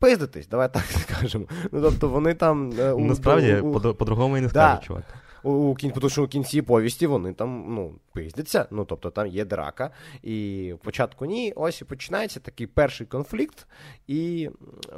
Пиздитись, 0.01 0.49
давай 0.49 0.73
так 0.73 0.83
скажемо. 1.09 1.45
Ну, 1.73 1.83
тобто 1.83 2.09
вони 2.09 2.35
там... 2.35 2.73
Е, 2.79 2.93
у, 2.93 3.05
Насправді, 3.05 3.57
у, 3.57 3.95
по-другому 3.95 4.39
і 4.39 4.41
не 4.41 4.49
скажуть, 4.49 4.85
чувак. 4.85 5.05
У, 5.43 5.51
у 5.51 5.75
тому 5.75 6.09
що 6.09 6.25
у 6.25 6.27
кінці 6.27 6.63
повісті 6.63 7.07
вони 7.07 7.33
там 7.33 7.65
ну, 7.69 7.95
пиздяться, 8.13 8.67
ну, 8.71 8.85
тобто 8.85 9.11
там 9.11 9.27
є 9.27 9.45
драка. 9.45 9.91
І 10.23 10.73
в 10.73 10.79
початку 10.79 11.27
ні, 11.27 11.53
ось 11.57 11.81
і 11.81 11.85
починається 11.85 12.41
такий 12.41 12.67
перший 12.67 13.07
конфлікт. 13.07 13.67
І 14.07 14.51
е, 14.93 14.97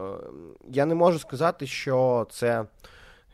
я 0.68 0.86
не 0.86 0.94
можу 0.94 1.18
сказати, 1.18 1.66
що 1.66 2.26
це. 2.30 2.64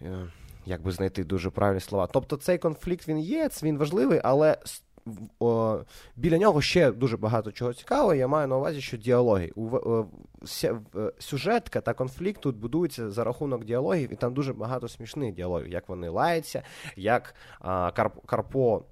Е, 0.03 0.27
як 0.67 0.83
би 0.83 0.93
знайти 0.93 1.25
дуже 1.25 1.51
правильні 1.51 1.81
слова. 1.81 2.09
Тобто 2.13 2.37
цей 2.37 2.59
конфлікт 2.59 3.09
він 3.09 3.19
є, 3.19 3.51
він 3.63 3.79
важливий, 3.79 4.21
але 4.25 4.59
о, 5.41 5.79
біля 6.17 6.39
нього 6.39 6.61
ще 6.61 6.93
дуже 6.93 7.17
багато 7.17 7.53
чого 7.53 7.75
цікавого. 7.75 8.15
Я 8.15 8.29
маю 8.29 8.49
на 8.49 8.57
увазі, 8.57 8.81
що 8.81 8.97
діалоги. 8.97 9.53
У, 9.55 9.77
о, 9.77 10.07
ся, 10.45 10.81
сюжетка 11.19 11.81
та 11.81 11.95
конфлікт 11.95 12.41
тут 12.41 12.57
будується 12.57 13.11
за 13.11 13.25
рахунок 13.25 13.65
діалогів, 13.65 14.13
і 14.13 14.17
там 14.17 14.35
дуже 14.35 14.53
багато 14.53 14.89
смішних 14.89 15.35
діалогів, 15.35 15.69
як 15.69 15.89
вони 15.89 16.09
лаються, 16.09 16.63
як 16.97 17.35
а, 17.61 17.91
Карп, 17.91 18.27
Карпо. 18.27 18.83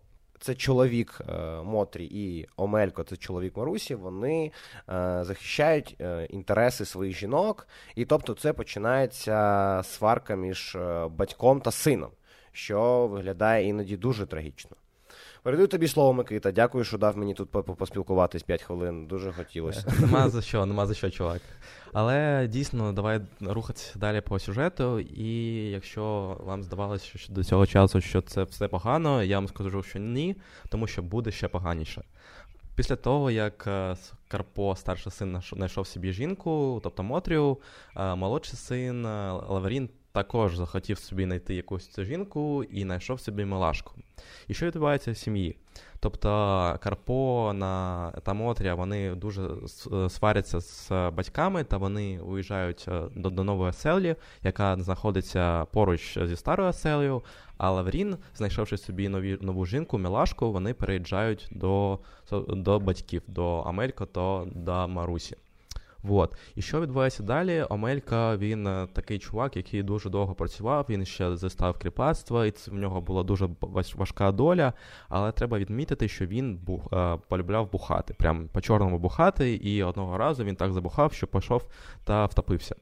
Це 0.41 0.55
чоловік 0.55 1.21
е, 1.29 1.63
Мотрі 1.63 2.05
і 2.05 2.49
Омелько, 2.57 3.03
це 3.03 3.17
чоловік 3.17 3.57
Марусі. 3.57 3.95
Вони 3.95 4.53
е, 4.89 5.19
захищають 5.25 5.97
е, 6.01 6.25
інтереси 6.31 6.85
своїх 6.85 7.17
жінок, 7.17 7.69
і 7.95 8.05
тобто 8.05 8.35
це 8.35 8.53
починається 8.53 9.83
сварка 9.85 10.35
між 10.35 10.77
е, 10.77 11.09
батьком 11.09 11.61
та 11.61 11.71
сином, 11.71 12.11
що 12.53 13.07
виглядає 13.07 13.69
іноді 13.69 13.97
дуже 13.97 14.27
трагічно. 14.27 14.77
Передаю 15.45 15.69
тобі 15.69 15.89
слово, 15.89 16.13
Микита. 16.13 16.53
Дякую, 16.53 16.85
що 16.85 16.99
дав 16.99 17.19
мені 17.19 17.35
тут 17.35 17.51
поспілкуватись 17.51 18.43
5 18.43 18.63
хвилин. 18.63 19.07
Дуже 19.07 19.33
хотілося. 19.33 19.85
Е, 19.89 20.01
нема 20.01 20.29
за 20.29 20.43
що, 20.43 20.67
нема 20.67 20.87
за 20.87 20.95
що, 20.95 21.11
чувак. 21.11 21.43
Але 21.93 22.47
дійсно, 22.49 22.93
давай 22.93 23.21
рухатися 23.41 23.99
далі 23.99 24.21
по 24.21 24.39
сюжету. 24.39 25.01
І 25.01 25.55
якщо 25.71 26.37
вам 26.45 26.63
здавалося, 26.63 27.19
що 27.19 27.33
до 27.33 27.45
цього 27.45 27.67
часу 27.67 28.01
що 28.01 28.23
це 28.23 28.43
все 28.43 28.69
погано, 28.69 29.23
я 29.23 29.37
вам 29.37 29.49
скажу, 29.49 29.83
що 29.83 29.99
ні, 29.99 30.37
тому 30.69 30.87
що 30.87 31.03
буде 31.03 31.31
ще 31.31 31.49
поганіше. 31.49 32.03
Після 32.75 32.97
того, 32.97 33.31
як 33.31 33.65
е, 33.67 33.97
Карпо, 34.29 34.77
старший 34.77 35.13
син, 35.13 35.41
знайшов 35.53 35.87
собі 35.87 36.13
жінку, 36.13 36.81
тобто 36.83 37.03
Мотрію, 37.03 37.59
е, 37.97 38.15
молодший 38.15 38.59
син 38.59 39.03
Лаверін 39.49 39.89
також 40.13 40.57
захотів 40.57 40.99
собі 40.99 41.25
знайти 41.25 41.55
якусь 41.55 42.01
жінку 42.01 42.65
і 42.65 42.83
знайшов 42.83 43.21
собі 43.21 43.45
милашку. 43.45 43.95
І 44.49 44.55
що 44.55 44.67
відбувається 44.67 45.13
в 45.13 45.17
сім'ї? 45.17 45.57
Тобто 46.01 46.29
Карпо 46.81 47.53
на 47.55 48.11
та 48.11 48.35
Мотря 48.35 48.75
вони 48.75 49.15
дуже 49.15 49.51
сваряться 50.09 50.61
з 50.61 50.91
батьками, 50.91 51.65
та 51.65 51.77
вони 51.77 52.21
уїжджають 52.21 52.85
е, 52.89 53.03
до, 53.17 53.31
до 53.31 53.45
нової 53.45 53.71
оселі, 53.71 54.17
яка 54.43 54.77
знаходиться 54.81 55.65
поруч 55.65 56.19
зі 56.25 56.37
старою 56.37 56.69
оселею. 56.69 57.23
А 57.57 57.71
Лаврін, 57.71 58.17
знайшовши 58.35 58.77
собі 58.77 59.09
нові 59.09 59.39
нову 59.41 59.67
жінку, 59.67 59.99
милашку, 59.99 60.53
вони 60.53 60.75
переїжджають 60.75 61.49
до 61.51 61.99
до 62.49 62.81
батьків, 62.81 63.23
до 63.27 63.59
Амелько 63.59 64.07
та 64.07 64.45
до 64.55 64.89
Марусі. 64.89 65.37
Вот. 66.05 66.37
І 66.55 66.63
що 66.63 66.81
відбувається 66.81 67.23
далі? 67.23 67.65
Омелька 67.71 68.37
він 68.37 68.67
е, 68.67 68.87
такий 68.93 69.19
чувак, 69.19 69.57
який 69.57 69.83
дуже 69.83 70.11
довго 70.11 70.35
працював, 70.35 70.87
він 70.89 71.07
ще 71.07 71.37
застав 71.37 71.79
кріпацтва, 71.79 72.47
і 72.47 72.51
це 72.51 72.71
в 72.71 72.75
нього 72.75 73.01
була 73.01 73.23
дуже 73.23 73.49
важка 73.97 74.33
доля. 74.33 74.73
Але 75.09 75.33
треба 75.33 75.59
відмітити, 75.59 76.09
що 76.09 76.27
він 76.27 76.57
бух, 76.57 76.89
е, 76.93 77.19
полюбляв 77.29 77.73
бухати, 77.73 78.15
прям 78.15 78.49
по 78.53 78.61
чорному 78.61 78.99
бухати, 78.99 79.55
і 79.55 79.83
одного 79.83 80.19
разу 80.19 80.45
він 80.45 80.57
так 80.57 80.73
забухав, 80.73 81.13
що 81.13 81.27
пішов 81.27 81.69
та 82.05 82.27
втопився. 82.27 82.75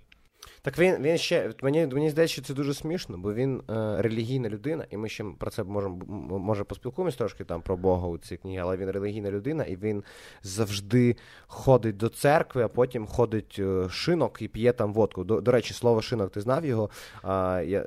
Так 0.64 0.78
він 0.78 0.96
він 1.02 1.18
ще 1.18 1.52
мені 1.62 1.86
мені 1.86 2.10
здається, 2.10 2.32
що 2.32 2.42
це 2.42 2.54
дуже 2.54 2.74
смішно, 2.74 3.18
бо 3.18 3.34
він 3.34 3.62
е, 3.70 4.02
релігійна 4.02 4.48
людина, 4.48 4.86
і 4.90 4.96
ми 4.96 5.08
ще 5.08 5.24
про 5.38 5.50
це 5.50 5.64
можемо 5.64 5.96
може 6.38 6.64
поспілкуємось 6.64 7.16
трошки 7.16 7.44
там 7.44 7.62
про 7.62 7.76
Бога 7.76 8.08
у 8.08 8.18
цій 8.18 8.36
книгі, 8.36 8.58
але 8.58 8.76
він 8.76 8.90
релігійна 8.90 9.30
людина, 9.30 9.64
і 9.64 9.76
він 9.76 10.04
завжди 10.42 11.16
ходить 11.46 11.96
до 11.96 12.08
церкви, 12.08 12.62
а 12.62 12.68
потім 12.68 13.06
ходить 13.06 13.56
е, 13.58 13.88
шинок 13.88 14.42
і 14.42 14.48
п'є 14.48 14.72
там 14.72 14.92
водку. 14.92 15.24
До, 15.24 15.40
до 15.40 15.52
речі, 15.52 15.74
слово 15.74 16.02
шинок, 16.02 16.32
ти 16.32 16.40
знав 16.40 16.64
його 16.64 16.90
а, 17.22 17.62
я, 17.66 17.86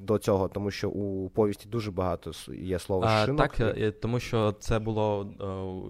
до 0.00 0.18
цього, 0.18 0.48
тому 0.48 0.70
що 0.70 0.90
у 0.90 1.28
повісті 1.28 1.68
дуже 1.68 1.90
багато 1.90 2.32
є 2.52 2.78
слова 2.78 3.24
шинок. 3.26 3.56
Так, 3.56 3.76
і... 3.76 3.90
тому 3.90 4.20
що 4.20 4.52
це 4.52 4.78
було 4.78 5.28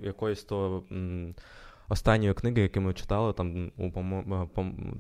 е, 0.03 0.07
якоюсь 0.07 0.45
то. 0.45 0.83
М- 0.93 1.35
останньої 1.89 2.35
книги, 2.35 2.63
яку 2.63 2.81
ми 2.81 2.95
читали, 2.95 3.33
там 3.33 3.73
у 3.77 3.91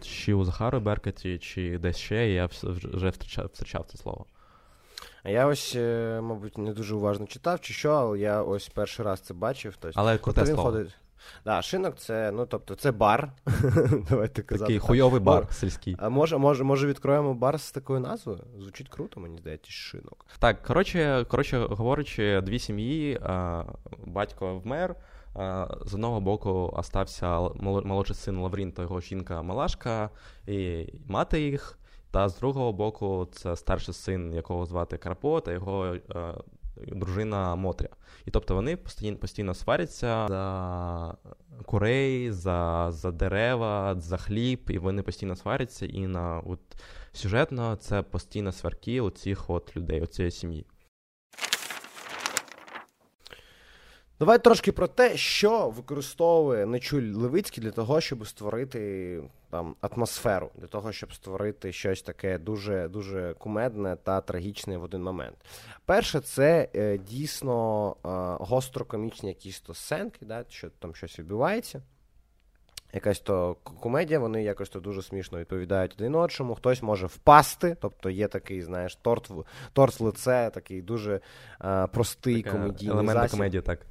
чи 0.02 0.34
у 0.34 0.44
Захару 0.44 0.80
Беркеті, 0.80 1.38
чи 1.38 1.78
десь 1.78 1.96
ще, 1.96 2.30
я 2.30 2.46
вже 2.72 3.10
втрачав, 3.10 3.84
це 3.86 3.98
слово. 3.98 4.26
А 5.22 5.30
я 5.30 5.46
ось, 5.46 5.74
е, 5.76 6.20
мабуть, 6.22 6.58
не 6.58 6.72
дуже 6.72 6.94
уважно 6.94 7.26
читав, 7.26 7.60
чи 7.60 7.72
що, 7.74 7.90
але 7.90 8.18
я 8.18 8.42
ось 8.42 8.68
перший 8.68 9.04
раз 9.04 9.20
це 9.20 9.34
бачив. 9.34 9.76
Тобто, 9.80 10.00
але 10.00 10.18
круте 10.18 10.40
він 10.40 10.54
слово. 10.54 10.62
ходить. 10.62 10.96
Да, 11.44 11.62
шинок 11.62 11.96
це, 11.96 12.30
ну 12.32 12.46
тобто, 12.46 12.74
це 12.74 12.92
бар. 12.92 13.32
Давайте 14.10 14.42
казати. 14.42 14.66
Такий 14.66 14.78
хуйовий 14.78 15.20
бар 15.20 15.46
сільський. 15.52 15.96
А 15.98 16.08
може, 16.08 16.38
може, 16.38 16.64
може, 16.64 16.86
відкроємо 16.86 17.34
бар 17.34 17.60
з 17.60 17.72
такою 17.72 18.00
назвою? 18.00 18.38
Звучить 18.58 18.88
круто, 18.88 19.20
мені 19.20 19.38
здається, 19.38 19.70
шинок. 19.70 20.26
Так, 20.38 20.62
коротше, 20.62 21.26
коротше 21.28 21.58
говорячи, 21.58 22.40
дві 22.40 22.58
сім'ї, 22.58 23.20
батько 24.06 24.58
вмер. 24.58 24.96
З 25.86 25.94
одного 25.94 26.20
боку 26.20 26.70
остався 26.72 27.40
молодший 27.60 28.16
син 28.16 28.38
Лаврін 28.38 28.72
та 28.72 28.82
його 28.82 29.00
жінка 29.00 29.42
Малашка 29.42 30.10
і 30.46 30.86
мати 31.06 31.40
їх. 31.40 31.78
Та 32.10 32.28
з 32.28 32.38
другого 32.38 32.72
боку, 32.72 33.28
це 33.32 33.56
старший 33.56 33.94
син, 33.94 34.32
якого 34.32 34.66
звати 34.66 34.96
Карпо, 34.96 35.40
та 35.40 35.52
його 35.52 35.84
е, 35.86 36.00
дружина 36.76 37.56
Мотря. 37.56 37.88
І 38.24 38.30
тобто 38.30 38.54
вони 38.54 38.76
постійно 38.76 39.16
постійно 39.16 39.54
сваряться 39.54 40.26
за 40.28 41.16
курей, 41.64 42.32
за 42.32 42.86
за 42.90 43.10
дерева, 43.10 43.94
за 43.98 44.16
хліб, 44.16 44.70
і 44.70 44.78
вони 44.78 45.02
постійно 45.02 45.36
сваряться. 45.36 45.86
І 45.86 46.06
на 46.06 46.40
от, 46.46 46.60
сюжетно 47.12 47.76
це 47.76 48.02
постійно 48.02 48.52
сварки 48.52 49.00
у 49.00 49.10
цих 49.10 49.50
от 49.50 49.76
людей, 49.76 50.02
у 50.02 50.06
цієї 50.06 50.30
сім'ї. 50.30 50.66
Давай 54.18 54.38
трошки 54.38 54.72
про 54.72 54.86
те, 54.86 55.16
що 55.16 55.68
використовує 55.68 56.66
Нечуль 56.66 57.02
Левицький 57.02 57.64
для 57.64 57.70
того, 57.70 58.00
щоб 58.00 58.26
створити 58.26 59.22
там 59.50 59.76
атмосферу, 59.80 60.50
для 60.54 60.66
того, 60.66 60.92
щоб 60.92 61.14
створити 61.14 61.72
щось 61.72 62.02
таке 62.02 62.38
дуже 62.38 62.88
дуже 62.88 63.34
кумедне 63.38 63.96
та 63.96 64.20
трагічне 64.20 64.76
в 64.76 64.82
один 64.82 65.02
момент. 65.02 65.36
Перше, 65.84 66.20
це 66.20 66.68
е, 66.74 66.98
дійсно 66.98 67.90
е, 68.04 68.08
гостро-комічні 68.44 69.28
якісь 69.28 69.60
то 69.60 69.74
сценки, 69.74 70.26
да, 70.26 70.44
що 70.48 70.70
там 70.70 70.94
щось 70.94 71.18
відбувається. 71.18 71.82
Якась 72.92 73.20
то 73.20 73.54
комедія, 73.80 74.18
вони 74.18 74.42
якось 74.42 74.68
то 74.68 74.80
дуже 74.80 75.02
смішно 75.02 75.38
відповідають 75.38 75.94
один 75.94 76.14
одному. 76.14 76.54
Хтось 76.54 76.82
може 76.82 77.06
впасти, 77.06 77.76
тобто 77.80 78.10
є 78.10 78.28
такий, 78.28 78.62
знаєш, 78.62 78.96
торт 78.96 79.30
в 79.30 79.44
торт 79.72 80.00
в 80.00 80.04
лице, 80.04 80.50
такий 80.54 80.82
дуже 80.82 81.20
е, 81.64 81.86
простий 81.86 82.42
Така 82.42 82.58
комедійний 82.58 82.94
елемент 82.94 83.20
засіб. 83.20 83.30
комедії, 83.30 83.62
так. 83.62 83.86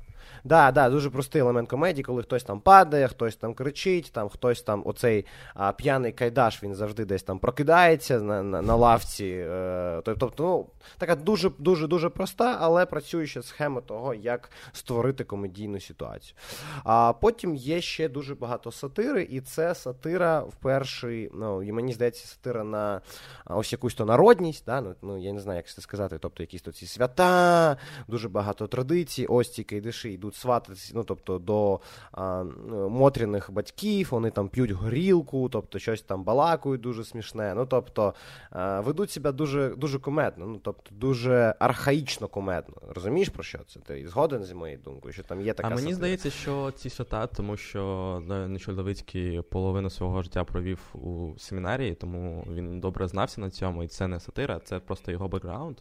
Да, 0.45 0.71
да, 0.71 0.89
дуже 0.89 1.09
простий 1.09 1.41
елемент 1.41 1.69
комедії, 1.69 2.03
коли 2.03 2.23
хтось 2.23 2.43
там 2.43 2.59
падає, 2.59 3.07
хтось 3.07 3.35
там 3.35 3.53
кричить, 3.53 4.11
там 4.13 4.29
хтось 4.29 4.61
там, 4.61 4.83
оцей 4.85 5.25
а, 5.53 5.71
п'яний 5.71 6.11
кайдаш, 6.11 6.63
він 6.63 6.75
завжди 6.75 7.05
десь 7.05 7.23
там 7.23 7.39
прокидається 7.39 8.19
на 8.19 8.43
на, 8.43 8.61
на 8.61 8.75
лавці. 8.75 9.25
Е, 9.25 10.01
тобто, 10.05 10.33
ну, 10.39 10.67
така 10.97 11.15
дуже 11.15 11.51
дуже 11.59 11.87
дуже 11.87 12.09
проста, 12.09 12.57
але 12.59 12.85
працююча 12.85 13.41
схема 13.41 13.81
того, 13.81 14.13
як 14.13 14.51
створити 14.71 15.23
комедійну 15.23 15.79
ситуацію. 15.79 16.37
А 16.83 17.13
потім 17.13 17.55
є 17.55 17.81
ще 17.81 18.09
дуже 18.09 18.35
багато 18.35 18.71
сатири, 18.71 19.23
і 19.23 19.41
це 19.41 19.75
сатира 19.75 20.39
в 20.39 20.55
перший, 20.55 21.31
ну 21.33 21.63
і 21.63 21.71
мені 21.71 21.93
здається, 21.93 22.27
сатира 22.27 22.63
на 22.63 23.01
ось 23.45 23.71
якусь 23.71 23.93
то 23.93 24.05
народність. 24.05 24.63
Да? 24.65 24.81
Ну, 24.81 24.95
ну 25.01 25.17
я 25.17 25.33
не 25.33 25.39
знаю, 25.39 25.57
як 25.57 25.67
це 25.67 25.81
сказати. 25.81 26.17
Тобто, 26.21 26.43
якісь 26.43 26.61
то 26.61 26.71
ці 26.71 26.87
свята, 26.87 27.77
дуже 28.07 28.29
багато 28.29 28.67
традицій, 28.67 29.25
ось 29.25 29.53
ці 29.53 29.63
кайдаші 29.63 30.09
йдуть 30.11 30.34
свататись, 30.35 30.91
ну 30.95 31.03
тобто 31.03 31.39
до 31.39 31.79
а, 32.11 32.43
мотряних 32.89 33.51
батьків, 33.51 34.07
вони 34.11 34.31
там 34.31 34.49
п'ють 34.49 34.71
горілку, 34.71 35.49
тобто 35.49 35.79
щось 35.79 36.01
там 36.01 36.23
балакають 36.23 36.81
дуже 36.81 37.03
смішне. 37.03 37.53
Ну 37.55 37.65
тобто 37.65 38.13
а, 38.49 38.79
ведуть 38.79 39.11
себе 39.11 39.31
дуже 39.31 39.69
дуже 39.69 39.99
кумедно, 39.99 40.45
ну 40.45 40.59
тобто 40.63 40.95
дуже 40.95 41.55
архаїчно 41.59 42.27
кумедно. 42.27 42.75
Розумієш 42.95 43.29
про 43.29 43.43
що 43.43 43.59
це? 43.67 43.79
Ти 43.79 44.07
згоден 44.07 44.43
зі 44.43 44.53
моєю 44.53 44.79
думкою, 44.85 45.13
що 45.13 45.23
там 45.23 45.41
є 45.41 45.53
така. 45.53 45.67
А 45.67 45.69
мені 45.69 45.81
сатира? 45.81 45.95
здається, 45.95 46.29
що 46.29 46.71
ці 46.71 46.89
свята, 46.89 47.27
тому 47.27 47.57
що 47.57 48.21
Нечоловицький 48.47 49.41
половину 49.41 49.89
свого 49.89 50.21
життя 50.21 50.43
провів 50.43 50.79
у 50.93 51.33
семінарії, 51.37 51.95
тому 51.95 52.47
він 52.53 52.79
добре 52.79 53.07
знався 53.07 53.41
на 53.41 53.49
цьому, 53.49 53.83
і 53.83 53.87
це 53.87 54.07
не 54.07 54.19
сатира, 54.19 54.59
це 54.59 54.79
просто 54.79 55.11
його 55.11 55.27
бекграунд. 55.27 55.77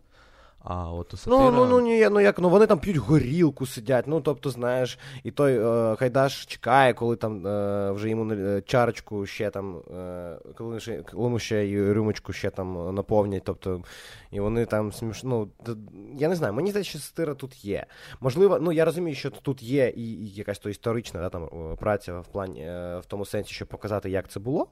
А 0.65 0.93
от 0.93 1.15
у 1.15 1.17
сатира... 1.17 1.37
Ну, 1.37 1.51
ну, 1.51 1.67
ну, 1.67 1.81
ні, 1.81 2.09
ну 2.11 2.21
як, 2.21 2.39
ну 2.39 2.49
вони 2.49 2.67
там 2.67 2.79
п'ють 2.79 2.97
горілку, 2.97 3.67
сидять, 3.67 4.07
ну 4.07 4.21
тобто, 4.21 4.51
знаєш, 4.51 4.99
і 5.25 5.31
той 5.31 5.59
е, 5.59 5.97
Хайдаш 5.97 6.47
чекає, 6.47 6.95
коли 6.95 7.17
там 7.17 7.47
е, 7.47 7.91
вже 7.91 8.09
йому 8.09 8.33
е, 8.33 8.63
чарочку 8.67 9.27
ще 9.27 9.51
там, 9.51 9.77
е, 9.97 10.39
коли 10.57 10.81
ще, 10.81 11.03
коли 11.03 11.25
йому 11.25 11.39
ще 11.39 11.65
й 11.65 11.93
рюмочку 11.93 12.33
ще 12.33 12.51
там 12.51 12.95
наповнять, 12.95 13.43
тобто, 13.45 13.83
і 14.31 14.41
вони 14.41 14.67
там 14.67 14.93
смішно. 14.93 15.49
Ну, 15.67 15.77
я 16.19 16.29
не 16.29 16.37
знаю, 16.37 16.55
мені 16.55 16.71
здається, 16.71 16.91
що 16.91 16.99
сатира 16.99 17.35
тут 17.35 17.65
є. 17.65 17.87
Можливо, 18.21 18.59
ну 18.61 18.73
я 18.73 18.85
розумію, 18.85 19.17
що 19.17 19.31
тут 19.31 19.63
є 19.63 19.93
і, 19.97 20.13
і 20.13 20.29
якась 20.29 20.59
то 20.59 20.71
історична 20.71 21.21
да, 21.21 21.29
там, 21.29 21.49
праця 21.77 22.21
в 22.21 22.27
плані, 22.27 22.61
е, 22.61 22.99
в 22.99 23.07
тому 23.07 23.25
сенсі, 23.25 23.55
щоб 23.55 23.69
показати, 23.69 24.11
як 24.11 24.29
це 24.29 24.41
було. 24.41 24.67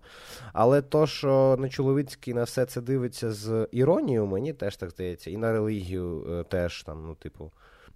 Але 0.53 0.83
то, 0.83 1.07
що 1.07 1.57
Нечоловицький 1.59 2.35
на 2.35 2.43
все 2.43 2.67
це 2.67 2.81
дивиться 2.81 3.33
з 3.33 3.69
іронією, 3.73 4.27
мені 4.27 4.53
теж 4.53 4.77
так 4.77 4.91
здається, 4.91 5.31
і 5.31 5.37
на 5.37 5.53
релігію 5.53 5.82
релігію 5.83 6.45
теж 6.49 6.83
там, 6.83 7.07
ну, 7.07 7.15
типу. 7.15 7.53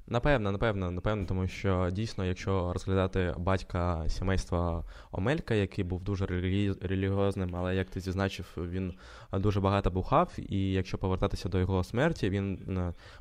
Напевно, 0.08 0.52
напевно, 0.52 0.90
напевно, 0.90 1.24
тому 1.26 1.48
що 1.48 1.90
дійсно, 1.92 2.24
якщо 2.24 2.72
розглядати 2.72 3.34
батька 3.38 4.08
сімейства 4.08 4.84
Омелька, 5.12 5.54
який 5.54 5.84
був 5.84 6.02
дуже 6.02 6.26
релігіозним, 6.80 7.56
але 7.56 7.76
як 7.76 7.90
ти 7.90 8.00
зізначив, 8.00 8.46
він 8.56 8.94
дуже 9.32 9.60
багато 9.60 9.90
бухав, 9.90 10.32
і 10.48 10.72
якщо 10.72 10.98
повертатися 10.98 11.48
до 11.48 11.58
його 11.58 11.84
смерті, 11.84 12.30
він 12.30 12.58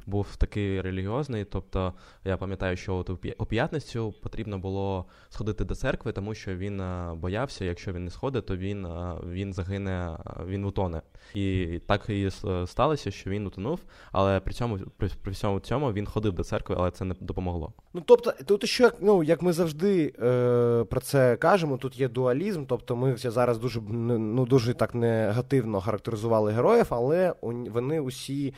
був 0.05 0.35
такий 0.35 0.81
релігіозний. 0.81 1.45
Тобто 1.45 1.93
я 2.25 2.37
пам'ятаю, 2.37 2.77
що 2.77 2.95
от 2.95 3.09
у 3.37 3.45
п'ятницю 3.45 4.13
потрібно 4.23 4.59
було 4.59 5.05
сходити 5.29 5.65
до 5.65 5.75
церкви, 5.75 6.11
тому 6.11 6.33
що 6.33 6.55
він 6.55 6.83
боявся, 7.13 7.65
якщо 7.65 7.93
він 7.93 8.03
не 8.03 8.11
сходить, 8.11 8.45
то 8.45 8.57
він 8.57 8.87
він 9.29 9.53
загине, 9.53 10.17
він 10.45 10.65
утоне. 10.65 11.01
І 11.33 11.79
так 11.87 12.09
і 12.09 12.29
сталося, 12.65 13.11
що 13.11 13.29
він 13.29 13.47
утонув, 13.47 13.79
але 14.11 14.39
при 14.39 14.53
цьому 14.53 14.77
при 14.97 15.31
всьому 15.31 15.59
цьому 15.59 15.93
він 15.93 16.05
ходив 16.05 16.33
до 16.33 16.43
церкви, 16.43 16.74
але 16.77 16.91
це 16.91 17.05
не 17.05 17.15
допомогло. 17.19 17.73
Ну 17.93 18.01
тобто, 18.05 18.33
тут 18.45 18.65
ще 18.65 18.91
ну 19.01 19.23
як 19.23 19.41
ми 19.41 19.53
завжди 19.53 20.13
е, 20.23 20.83
про 20.89 21.01
це 21.01 21.35
кажемо, 21.35 21.77
тут 21.77 21.99
є 21.99 22.07
дуалізм, 22.07 22.65
тобто 22.65 22.95
ми 22.95 23.17
зараз 23.17 23.57
дуже 23.57 23.81
ну 23.81 24.45
дуже 24.45 24.73
так 24.73 24.95
негативно 24.95 25.81
характеризували 25.81 26.51
героїв, 26.51 26.87
але 26.89 27.33
вони 27.41 27.99
усі. 27.99 28.53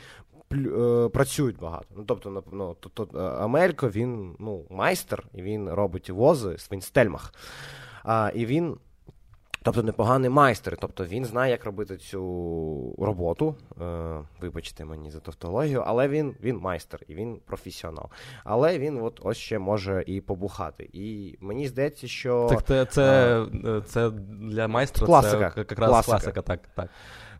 Е, 0.52 1.08
працюють 1.08 1.58
багато. 1.58 1.86
Ну, 1.96 2.04
тобто, 2.06 2.42
ну, 2.52 2.76
то, 2.80 2.88
то, 2.88 3.18
Амелько 3.18 3.88
він 3.88 4.36
ну, 4.38 4.64
майстер, 4.70 5.24
і 5.34 5.42
він 5.42 5.68
робить 5.68 6.10
вози, 6.10 6.56
він 6.72 6.80
стельмах. 6.80 7.34
А, 8.04 8.32
І 8.34 8.46
він 8.46 8.76
Тобто 9.62 9.82
непоганий 9.82 10.30
майстер, 10.30 10.76
тобто 10.80 11.04
він 11.04 11.24
знає, 11.24 11.50
як 11.50 11.64
робити 11.64 11.96
цю 11.96 12.94
роботу. 12.98 13.54
Е, 13.82 14.20
Вибачте 14.40 14.84
мені 14.84 15.10
за 15.10 15.20
тавтологію, 15.20 15.82
але 15.86 16.08
він 16.08 16.34
він 16.42 16.56
майстер 16.56 17.00
і 17.08 17.14
він 17.14 17.40
професіонал. 17.46 18.08
Але 18.44 18.78
він 18.78 19.02
от 19.02 19.20
ось 19.22 19.36
ще 19.36 19.58
може 19.58 20.04
і 20.06 20.20
побухати. 20.20 20.90
І 20.92 21.36
мені 21.40 21.68
здається, 21.68 22.08
що 22.08 22.46
так 22.50 22.64
це 22.66 22.84
це, 22.84 23.38
е, 23.64 23.82
це 23.86 24.10
для 24.40 24.68
майстра 24.68 25.06
класика. 25.06 25.52
це 25.54 25.60
якраз 25.60 25.90
класика, 25.90 26.12
класика 26.12 26.42
так. 26.42 26.60
так. 26.74 26.88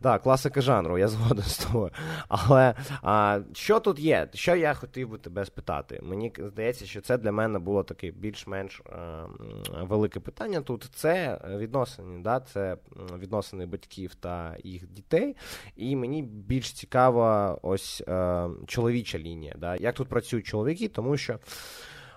Так, 0.01 0.23
класика 0.23 0.61
жанру, 0.61 0.99
я 0.99 1.09
згоден 1.09 1.45
з 1.45 1.59
тобою. 1.59 1.91
Але 2.29 2.75
а, 3.03 3.41
що 3.53 3.81
тут 3.81 3.99
є? 3.99 4.29
Що 4.35 4.57
я 4.57 4.75
хотів 4.75 5.09
би 5.09 5.19
тебе 5.19 5.45
спитати? 5.45 6.01
Мені 6.03 6.33
здається, 6.39 6.87
що 6.87 7.01
це 7.01 7.19
для 7.19 7.33
мене 7.33 7.59
було 7.59 7.83
таке 7.83 8.11
більш-менш 8.11 8.83
а, 8.85 8.97
е, 8.97 9.83
велике 9.83 10.21
питання. 10.21 10.61
Тут 10.61 10.91
це 10.95 11.41
відносини, 11.59 12.23
да? 12.23 12.41
це 12.41 12.77
відносини 13.19 13.67
батьків 13.67 14.15
та 14.15 14.57
їх 14.65 14.89
дітей. 14.89 15.37
І 15.77 15.97
мені 15.97 16.23
більш 16.23 16.73
цікава 16.73 17.59
ось 17.63 18.03
а, 18.07 18.13
е, 18.13 18.67
чоловіча 18.67 19.19
лінія. 19.19 19.55
Да? 19.59 19.77
Як 19.77 19.95
тут 19.95 20.09
працюють 20.09 20.47
чоловіки, 20.47 20.89
тому 20.89 21.17
що, 21.17 21.39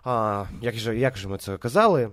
а, 0.04 0.46
як 0.62 0.76
же, 0.76 0.98
як 0.98 1.17
же 1.17 1.28
ми 1.28 1.38
це 1.38 1.58
казали? 1.58 2.10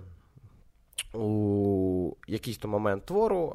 У 1.13 2.13
якийсь 2.27 2.57
то 2.57 2.67
момент 2.67 3.05
твору 3.05 3.53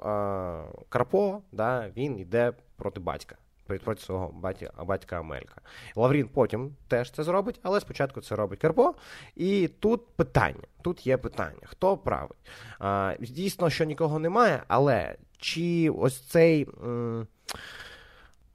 Карпо 0.89 1.43
да, 1.53 1.91
він 1.97 2.19
йде 2.19 2.53
проти 2.77 3.01
батька, 3.01 3.37
проти 3.85 4.03
свого 4.03 4.29
батька, 4.35 4.85
батька 4.85 5.21
Амелька. 5.21 5.61
Лаврін 5.97 6.29
потім 6.29 6.77
теж 6.89 7.11
це 7.11 7.23
зробить, 7.23 7.61
але 7.63 7.81
спочатку 7.81 8.21
це 8.21 8.37
робить 8.37 8.61
Карпо. 8.61 8.95
І 9.37 9.69
тут 9.69 10.07
питання. 10.17 10.65
Тут 10.83 11.07
є 11.07 11.17
питання: 11.17 11.63
хто 11.65 11.97
правий? 11.97 12.39
А, 12.79 13.15
Дійсно, 13.21 13.71
що 13.71 13.85
нікого 13.85 14.19
немає, 14.19 14.63
але 14.69 15.17
чи 15.39 15.91
ось 15.91 16.21
цей. 16.21 16.69
М- 16.85 17.27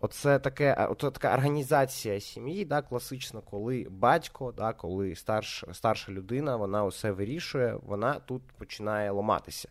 Оце 0.01 0.39
таке, 0.39 0.87
оце 0.89 1.11
така 1.11 1.33
організація 1.33 2.19
сім'ї, 2.19 2.65
да, 2.65 2.81
класична, 2.81 3.41
коли 3.41 3.87
батько, 3.89 4.51
да, 4.51 4.73
коли 4.73 5.15
старш, 5.15 5.65
старша 5.73 6.11
людина, 6.11 6.55
вона 6.55 6.85
усе 6.85 7.11
вирішує, 7.11 7.77
вона 7.85 8.13
тут 8.13 8.41
починає 8.57 9.11
ламатися. 9.11 9.69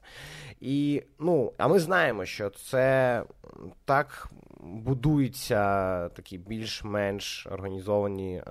І, 0.61 1.03
ну, 1.19 1.53
А 1.59 1.69
ми 1.69 1.79
знаємо, 1.79 2.25
що 2.25 2.51
це 2.51 3.25
так 3.85 4.31
будуються 4.61 5.59
такі 6.09 6.39
більш-менш 6.39 7.47
організовані, 7.47 8.37
е, 8.37 8.43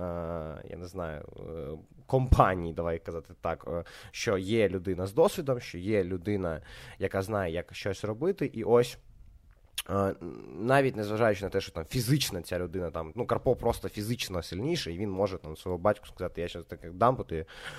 я 0.70 0.76
не 0.76 0.86
знаю, 0.86 1.24
е, 1.38 1.68
компанії, 2.06 2.74
давай 2.74 2.98
казати 2.98 3.34
так, 3.40 3.68
е, 3.68 3.84
що 4.10 4.38
є 4.38 4.68
людина 4.68 5.06
з 5.06 5.12
досвідом, 5.12 5.60
що 5.60 5.78
є 5.78 6.04
людина, 6.04 6.60
яка 6.98 7.22
знає, 7.22 7.52
як 7.52 7.74
щось 7.74 8.04
робити, 8.04 8.46
і 8.46 8.64
ось. 8.64 8.98
Навіть 10.58 10.96
незважаючи 10.96 11.44
на 11.44 11.50
те, 11.50 11.60
що 11.60 11.72
там 11.72 11.84
фізична 11.90 12.42
ця 12.42 12.58
людина, 12.58 12.90
там, 12.90 13.12
ну, 13.14 13.26
Карпо 13.26 13.56
просто 13.56 13.88
фізично 13.88 14.42
сильніший, 14.42 14.94
і 14.94 14.98
він 14.98 15.10
може 15.10 15.38
там 15.38 15.56
свого 15.56 15.78
батьку 15.78 16.06
сказати, 16.06 16.40
я 16.40 16.48
щось 16.48 16.64
таке 16.64 16.90
дам 16.90 17.16
по, 17.16 17.24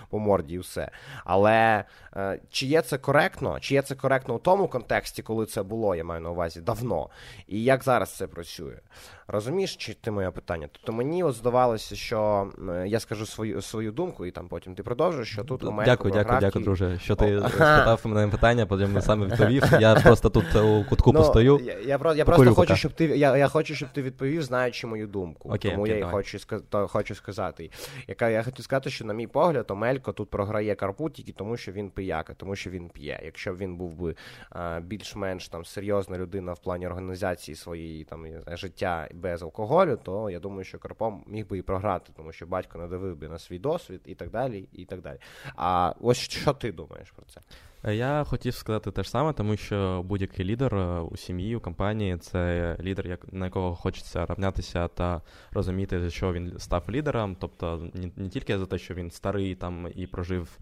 по 0.10 0.20
морді 0.20 0.56
і 0.56 0.60
все. 0.60 0.92
Але 1.26 1.84
е, 2.16 2.40
чи 2.50 2.66
є 2.66 2.82
це 2.82 2.98
коректно? 2.98 3.60
Чи 3.60 3.74
є 3.74 3.82
це 3.82 3.96
коректно 3.96 4.36
у 4.36 4.40
тому 4.40 4.68
контексті, 4.68 5.22
коли 5.22 5.46
це 5.46 5.64
було, 5.64 5.96
я 5.96 6.04
маю 6.04 6.22
на 6.22 6.30
увазі, 6.30 6.62
давно, 6.62 7.10
і 7.48 7.64
як 7.64 7.84
зараз 7.84 8.10
це 8.16 8.28
працює? 8.28 8.78
Розумієш, 9.32 9.76
чи 9.76 9.94
ти 9.94 10.12
моє 10.12 10.32
питання? 10.32 10.70
Тобто 10.72 10.94
мені 10.94 11.24
от 11.24 11.36
здавалося, 11.36 11.96
що 11.96 12.48
я 12.86 13.00
скажу 13.00 13.26
свою 13.26 13.62
свою 13.62 13.92
думку, 13.92 14.26
і 14.26 14.32
там 14.32 14.48
потім 14.48 14.76
ти 14.76 14.84
продовжиш, 14.84 15.32
що 15.32 15.44
тут 15.44 15.64
у 15.64 15.72
мене. 15.72 15.86
Дякую, 15.86 16.14
дякую, 16.14 16.40
дякую, 16.40 16.66
друже. 16.66 17.00
Що 17.00 17.16
ти 17.16 17.40
спитав 17.50 18.02
мене 18.04 18.28
питання, 18.28 18.66
потім 18.66 19.02
саме 19.02 19.26
відповів. 19.26 19.64
Я 19.80 19.96
просто 19.96 20.30
тут 20.30 20.56
у 20.56 20.86
кутку 20.90 21.14
ну, 21.14 21.20
постою. 21.20 21.60
Я 21.64 21.74
я, 21.74 22.14
я 22.16 22.26
просто 22.26 22.56
хочу, 22.56 22.76
щоб 22.76 22.92
ти 22.92 23.06
я, 23.06 23.38
я 23.38 23.48
хочу, 23.48 23.76
щоб 23.76 23.90
ти 23.90 24.02
відповів, 24.02 24.44
знаючи 24.44 24.88
мою 24.88 25.08
думку. 25.08 25.50
Окей, 25.50 25.72
Тому 25.72 25.84
окей, 25.84 25.94
я 25.94 26.00
давай. 26.00 26.14
хочу 26.14 26.40
то, 26.70 26.88
хочу 26.88 27.16
сказати. 27.16 27.72
Яка 28.08 28.30
я 28.30 28.44
хочу 28.44 28.64
сказати, 28.64 28.90
що, 28.90 29.06
на 29.06 29.14
мій 29.14 29.28
погляд, 29.28 29.72
Омелько 29.72 30.12
тут 30.12 30.30
програє 30.30 30.76
Карпу 30.76 31.10
тільки 31.10 31.32
тому, 31.32 31.58
що 31.58 31.72
він 31.72 31.90
пияка, 31.90 32.34
тому 32.34 32.56
що 32.56 32.70
він 32.70 32.90
п'є. 32.90 33.20
Якщо 33.26 33.54
б 33.54 33.58
він 33.58 33.76
був 33.76 33.94
би 33.94 34.16
більш-менш 34.82 35.48
там 35.48 35.66
серйозна 35.66 36.18
людина 36.18 36.54
в 36.54 36.60
плані 36.60 36.88
організації 36.88 37.56
своєї 37.56 38.04
там 38.04 38.26
життя 38.48 39.08
без 39.20 39.44
алкоголю, 39.44 40.00
то 40.04 40.30
я 40.30 40.40
думаю, 40.40 40.64
що 40.64 40.80
Карпо 40.80 41.20
міг 41.28 41.48
би 41.48 41.58
і 41.58 41.62
програти, 41.62 42.12
тому 42.16 42.32
що 42.32 42.46
батько 42.46 42.78
надавив 42.78 43.18
би 43.18 43.30
на 43.30 43.40
свій 43.40 43.60
досвід 43.60 44.02
і 44.06 44.16
так 44.16 44.30
далі. 44.30 44.70
і 44.74 44.86
так 44.86 45.02
далі. 45.02 45.20
А 45.56 45.94
ось 46.02 46.18
що 46.18 46.54
ти 46.54 46.72
думаєш 46.72 47.12
про 47.12 47.26
це? 47.26 47.42
Е, 47.84 47.96
я 47.96 48.24
хотів 48.24 48.54
сказати 48.54 48.92
те 48.92 49.04
ж 49.04 49.10
саме, 49.10 49.34
тому 49.34 49.58
що 49.58 50.04
будь-який 50.06 50.46
лідер 50.46 50.76
е, 50.76 51.00
у 51.00 51.18
сім'ї, 51.18 51.56
у 51.56 51.60
компанії 51.60 52.18
це 52.18 52.76
лідер, 52.80 53.20
на 53.32 53.46
якого 53.46 53.76
хочеться 53.76 54.26
равнятися 54.26 54.88
та 54.88 55.22
розуміти, 55.52 56.00
за 56.00 56.10
що 56.10 56.34
він 56.34 56.54
став 56.58 56.84
лідером. 56.90 57.38
Тобто 57.40 57.90
не, 58.16 58.30
тільки 58.30 58.58
за 58.58 58.66
те, 58.66 58.78
що 58.78 58.94
він 58.94 59.12
старий 59.12 59.56
там 59.56 59.88
і 59.96 60.08
прожив 60.08 60.58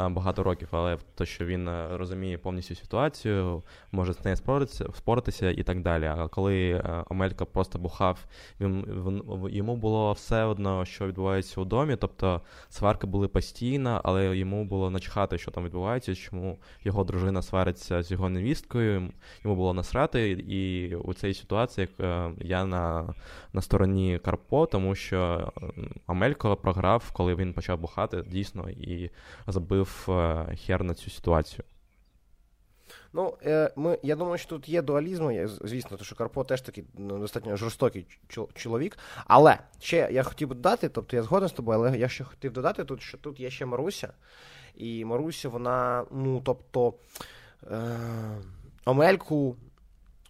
е, 0.00 0.08
багато 0.08 0.42
років, 0.42 0.68
але 0.70 0.98
те, 1.14 1.26
що 1.26 1.44
він 1.44 1.70
розуміє 1.90 2.38
повністю 2.38 2.74
ситуацію, 2.74 3.62
може 3.92 4.12
з 4.12 4.24
нею 4.24 4.36
споритися 4.94 5.50
і 5.50 5.62
так 5.62 5.82
далі. 5.82 6.04
А 6.04 6.28
коли 6.28 6.84
Омелька 7.10 7.44
просто 7.44 7.78
бухав, 7.78 8.18
він, 8.60 8.84
він 9.06 9.22
йому 9.50 9.76
було 9.76 10.12
все 10.12 10.44
одно, 10.44 10.84
що 10.84 11.06
відбувається 11.06 11.60
у 11.60 11.64
домі. 11.64 11.96
Тобто 11.96 12.40
сварки 12.68 13.06
були 13.06 13.28
постійно, 13.28 14.00
але 14.04 14.36
йому 14.36 14.64
було 14.64 14.90
начхати, 14.90 15.38
що 15.38 15.50
там 15.50 15.64
відбувається, 15.64 16.14
чому 16.14 16.58
його 16.84 17.04
дружина 17.04 17.42
свариться 17.42 18.02
з 18.02 18.10
його 18.10 18.28
невісткою, 18.28 19.10
йому 19.44 19.56
було 19.56 19.74
насрати, 19.74 20.30
і 20.30 20.94
у 20.94 21.14
цій 21.14 21.34
ситуації 21.34 21.88
е, 22.00 22.30
я 22.40 22.64
на 22.64 23.14
на 23.52 23.62
стороні 23.62 24.20
Карпо, 24.24 24.66
тому 24.66 24.94
що 24.94 25.52
Амелько 26.06 26.56
програв, 26.56 27.10
коли 27.12 27.34
він 27.34 27.52
почав 27.52 27.78
бухати 27.78 28.24
дійсно 28.26 28.70
і 28.70 29.10
забив 29.46 30.06
е, 30.08 30.56
хер 30.66 30.84
на 30.84 30.94
цю 30.94 31.10
ситуацію. 31.10 31.64
Ну, 33.12 33.38
е, 33.46 33.72
ми, 33.76 33.98
я 34.02 34.16
думаю, 34.16 34.38
що 34.38 34.48
тут 34.48 34.68
є 34.68 34.82
дуалізм, 34.82 35.30
звісно, 35.64 35.90
тому 35.90 36.04
що 36.04 36.16
Карпо 36.16 36.44
теж 36.44 36.60
такий 36.60 36.84
ну, 36.94 37.18
достатньо 37.18 37.56
жорстокий 37.56 38.06
чоловік. 38.54 38.98
Але 39.26 39.58
ще 39.80 40.08
я 40.12 40.22
хотів 40.22 40.48
додати, 40.48 40.88
тобто 40.88 41.16
я 41.16 41.22
згоден 41.22 41.48
з 41.48 41.52
тобою, 41.52 41.78
але 41.78 41.98
я 41.98 42.08
ще 42.08 42.24
хотів 42.24 42.52
додати 42.52 42.84
тут, 42.84 43.02
що 43.02 43.18
тут 43.18 43.40
є 43.40 43.50
ще 43.50 43.66
Маруся. 43.66 44.12
І 44.74 45.04
Маруся, 45.04 45.48
вона, 45.48 46.04
ну, 46.10 46.40
тобто, 46.44 46.94
е, 47.70 47.98
Омельку. 48.84 49.56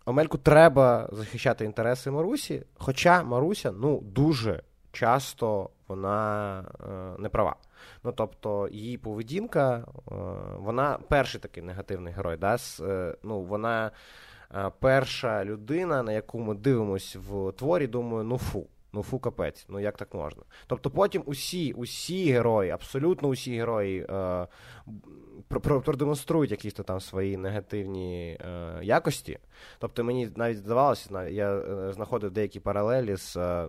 Омельку 0.04 0.38
треба 0.38 1.08
захищати 1.12 1.64
інтереси 1.64 2.10
Марусі, 2.10 2.62
хоча 2.78 3.22
Маруся 3.22 3.72
ну, 3.72 4.00
дуже 4.00 4.62
часто 4.92 5.70
вона 5.88 6.60
е, 6.60 7.22
не 7.22 7.28
права. 7.28 7.56
Ну, 8.04 8.12
тобто, 8.12 8.68
її 8.68 8.98
поведінка, 8.98 9.76
е, 9.76 9.84
вона 10.58 10.98
перший 11.08 11.40
такий 11.40 11.62
негативний 11.62 12.12
герой. 12.12 12.36
Да? 12.36 12.58
С, 12.58 12.80
е, 12.80 13.16
ну, 13.22 13.42
Вона 13.42 13.90
е, 14.54 14.70
перша 14.78 15.44
людина, 15.44 16.02
на 16.02 16.12
яку 16.12 16.38
ми 16.38 16.54
дивимося 16.54 17.18
в 17.18 17.52
творі, 17.52 17.86
думаю, 17.86 18.24
ну 18.24 18.38
фу. 18.38 18.66
Ну, 18.94 19.02
фу, 19.02 19.18
капець, 19.18 19.66
ну 19.68 19.80
як 19.80 19.96
так 19.96 20.14
можна? 20.14 20.42
Тобто 20.66 20.90
потім 20.90 21.22
усі 21.26 21.72
усі 21.72 22.32
герої, 22.32 22.70
абсолютно 22.70 23.28
усі 23.28 23.56
герої 23.56 24.06
е, 24.10 24.46
продемонструють 25.84 26.50
якісь 26.50 26.74
там 26.74 27.00
свої 27.00 27.36
негативні 27.36 28.38
е, 28.40 28.78
якості. 28.82 29.38
Тобто 29.78 30.04
мені 30.04 30.30
навіть 30.36 30.58
здавалося, 30.58 31.28
я 31.28 31.54
е, 31.54 31.92
знаходив 31.92 32.30
деякі 32.30 32.60
паралелі 32.60 33.16
з 33.16 33.36
е, 33.36 33.68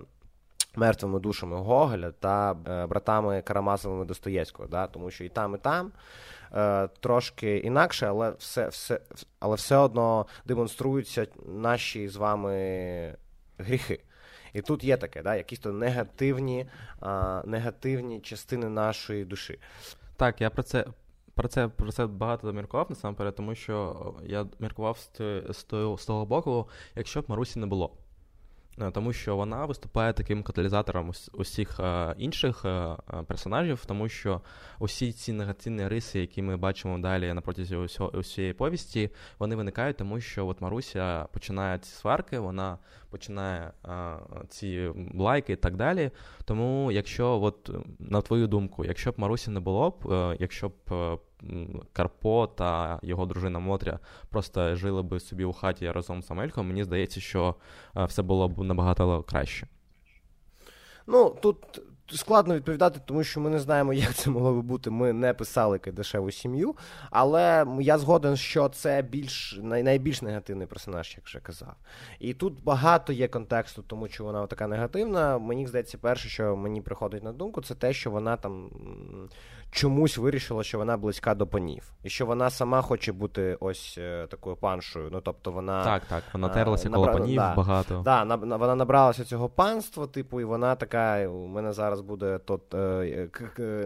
мертвими 0.75 1.19
душами 1.19 1.57
Гоголя 1.57 2.12
та 2.12 2.51
е, 2.67 2.86
братами 2.86 3.41
Карамазовими 3.41 4.05
Достоєвського, 4.05 4.67
да? 4.67 4.88
тому 4.88 5.12
що 5.12 5.23
і 5.23 5.29
там, 5.29 5.55
і 5.55 5.57
там. 5.57 5.91
Е, 6.55 6.88
трошки 6.99 7.57
інакше, 7.57 8.07
але 8.07 8.31
все 8.31 8.67
все, 8.67 8.99
але 9.39 9.55
все 9.55 9.75
одно 9.75 10.25
демонструються 10.45 11.27
наші 11.45 12.07
з 12.07 12.15
вами 12.15 13.15
гріхи. 13.57 13.99
І 14.53 14.61
тут 14.61 14.83
є 14.83 14.97
таке, 14.97 15.21
да, 15.21 15.35
якісь 15.35 15.59
то 15.59 15.71
негативні 15.71 16.65
а, 16.99 17.43
негативні 17.45 18.19
частини 18.19 18.69
нашої 18.69 19.25
душі. 19.25 19.59
Так, 20.15 20.41
я 20.41 20.49
про 20.49 20.63
це. 20.63 20.85
Про 21.35 21.47
це 21.47 21.67
про 21.67 21.91
це 21.91 22.05
багато 22.07 22.53
міркував 22.53 22.85
насамперед, 22.89 23.35
тому 23.35 23.55
що 23.55 23.95
я 24.23 24.45
міркував 24.59 24.97
з, 24.97 25.17
з, 25.49 25.65
з 26.01 26.05
того 26.05 26.25
боку, 26.25 26.69
якщо 26.95 27.21
б 27.21 27.25
Марусі 27.27 27.59
не 27.59 27.65
було. 27.65 27.91
Е, 28.81 28.91
тому 28.91 29.13
що 29.13 29.36
вона 29.36 29.65
виступає 29.65 30.13
таким 30.13 30.43
каталізатором 30.43 31.12
усіх 31.33 31.79
е, 31.79 32.15
інших 32.17 32.65
е, 32.65 32.95
персонажів, 33.27 33.86
тому 33.86 34.09
що 34.09 34.41
усі 34.79 35.12
ці 35.12 35.33
негативні 35.33 35.88
риси, 35.88 36.19
які 36.19 36.41
ми 36.41 36.57
бачимо 36.57 36.99
далі 36.99 37.33
на 37.33 37.41
протязі 37.41 37.75
усієї 38.13 38.53
повісті, 38.53 39.09
вони 39.39 39.55
виникають, 39.55 39.97
тому 39.97 40.21
що 40.21 40.47
от 40.47 40.62
Маруся 40.62 41.27
починає 41.31 41.79
ці 41.79 41.91
сварки, 41.91 42.39
вона 42.39 42.77
починає 43.09 43.71
ці 44.49 44.89
лайки 45.15 45.53
і 45.53 45.55
так 45.55 45.75
далі. 45.75 46.12
Тому, 46.45 46.91
якщо, 46.91 47.41
от 47.41 47.69
на 47.99 48.21
твою 48.21 48.47
думку, 48.47 48.86
якщо 48.86 49.12
б 49.12 49.13
Марусі 49.17 49.51
не 49.51 49.59
було 49.59 49.89
б, 49.89 50.36
якщо 50.39 50.69
б 50.69 50.73
Карпо 51.93 52.47
та 52.47 52.99
його 53.03 53.25
дружина 53.25 53.60
Мотря 53.60 53.99
просто 54.29 54.75
жили 54.75 55.03
би 55.03 55.19
собі 55.19 55.43
у 55.43 55.53
хаті 55.53 55.91
разом 55.91 56.23
з 56.23 56.32
Амельком, 56.32 56.67
мені 56.67 56.84
здається, 56.84 57.21
що 57.21 57.56
е, 57.97 58.06
все 58.06 58.21
було 58.21 58.49
б 58.49 58.63
набагато 58.63 59.23
краще. 59.23 59.67
Ну, 61.08 61.36
тут 61.41 61.82
складно 62.12 62.56
відповідати, 62.56 62.99
тому 63.06 63.23
що 63.23 63.39
ми 63.39 63.49
не 63.49 63.60
знаємо, 63.60 63.93
як 63.93 64.13
це 64.13 64.29
могло 64.29 64.53
би 64.53 64.62
бути. 64.62 64.89
Ми 64.89 65.13
не 65.13 65.34
писали 65.34 65.79
дешеву 65.79 66.32
сім'ю, 66.32 66.75
але 67.12 67.65
я 67.79 67.97
згоден, 67.97 68.38
що 68.38 68.69
це 68.69 69.01
більш 69.01 69.60
найбільш 69.62 70.21
негативний 70.21 70.67
персонаж, 70.67 71.13
як 71.17 71.25
вже 71.25 71.39
казав. 71.39 71.75
І 72.19 72.34
тут 72.34 72.63
багато 72.63 73.13
є 73.13 73.27
контексту, 73.27 73.84
тому 73.88 74.08
що 74.08 74.23
вона 74.23 74.47
така 74.47 74.67
негативна. 74.67 75.38
Мені 75.38 75.67
здається, 75.67 75.97
перше, 75.97 76.29
що 76.29 76.56
мені 76.56 76.82
приходить 76.82 77.23
на 77.23 77.32
думку, 77.32 77.62
це 77.62 77.75
те, 77.75 77.93
що 77.93 78.12
вона 78.12 78.38
там 78.38 78.69
чомусь 79.73 80.17
вирішила, 80.17 80.63
що 80.63 80.77
вона 80.77 80.97
близька 80.97 81.36
до 81.36 81.47
панів, 81.47 81.93
і 82.03 82.09
що 82.09 82.25
вона 82.25 82.49
сама 82.49 82.81
хоче 82.81 83.12
бути 83.12 83.57
ось 83.59 83.95
е, 83.97 84.27
такою 84.29 84.55
паншою. 84.55 85.09
Ну 85.12 85.21
тобто 85.21 85.51
вона 85.51 85.83
так, 85.83 86.03
так, 86.05 86.23
вона 86.33 86.47
е, 86.47 86.49
терлася 86.49 86.89
коло 86.89 87.07
панів 87.07 87.36
да, 87.36 87.55
багато. 87.55 88.01
Да, 88.05 88.25
на, 88.25 88.38
на, 88.38 88.55
Вона 88.55 88.75
набралася 88.75 89.23
цього 89.23 89.49
панства, 89.49 90.07
типу, 90.07 90.41
і 90.41 90.43
вона 90.43 90.75
така: 90.75 91.27
у 91.27 91.47
мене 91.47 91.73
зараз 91.73 92.01
буде 92.01 92.38
тут 92.38 92.73
е, 92.73 93.29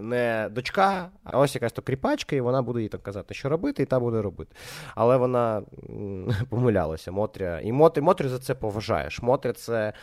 не 0.02 0.50
дочка, 0.52 1.10
а 1.24 1.40
ось 1.40 1.56
якась 1.56 1.74
то 1.74 1.82
кріпачка, 1.82 2.36
і 2.36 2.42
вона 2.42 2.62
буде 2.62 2.82
їй 2.82 2.90
так 2.90 3.04
казати, 3.04 3.34
що 3.34 3.50
робити, 3.50 3.84
і 3.84 3.86
та 3.86 4.00
буде 4.00 4.22
робити. 4.22 4.56
Але 4.96 5.18
вона 5.18 5.62
помилялася, 6.50 7.12
Мотря. 7.12 7.60
І 7.60 7.72
Мотря, 7.72 8.04
Мотрю 8.04 8.30
за 8.30 8.40
це 8.40 8.56
поважаєш. 8.56 9.22
Мотря 9.22 9.54
це 9.54 9.94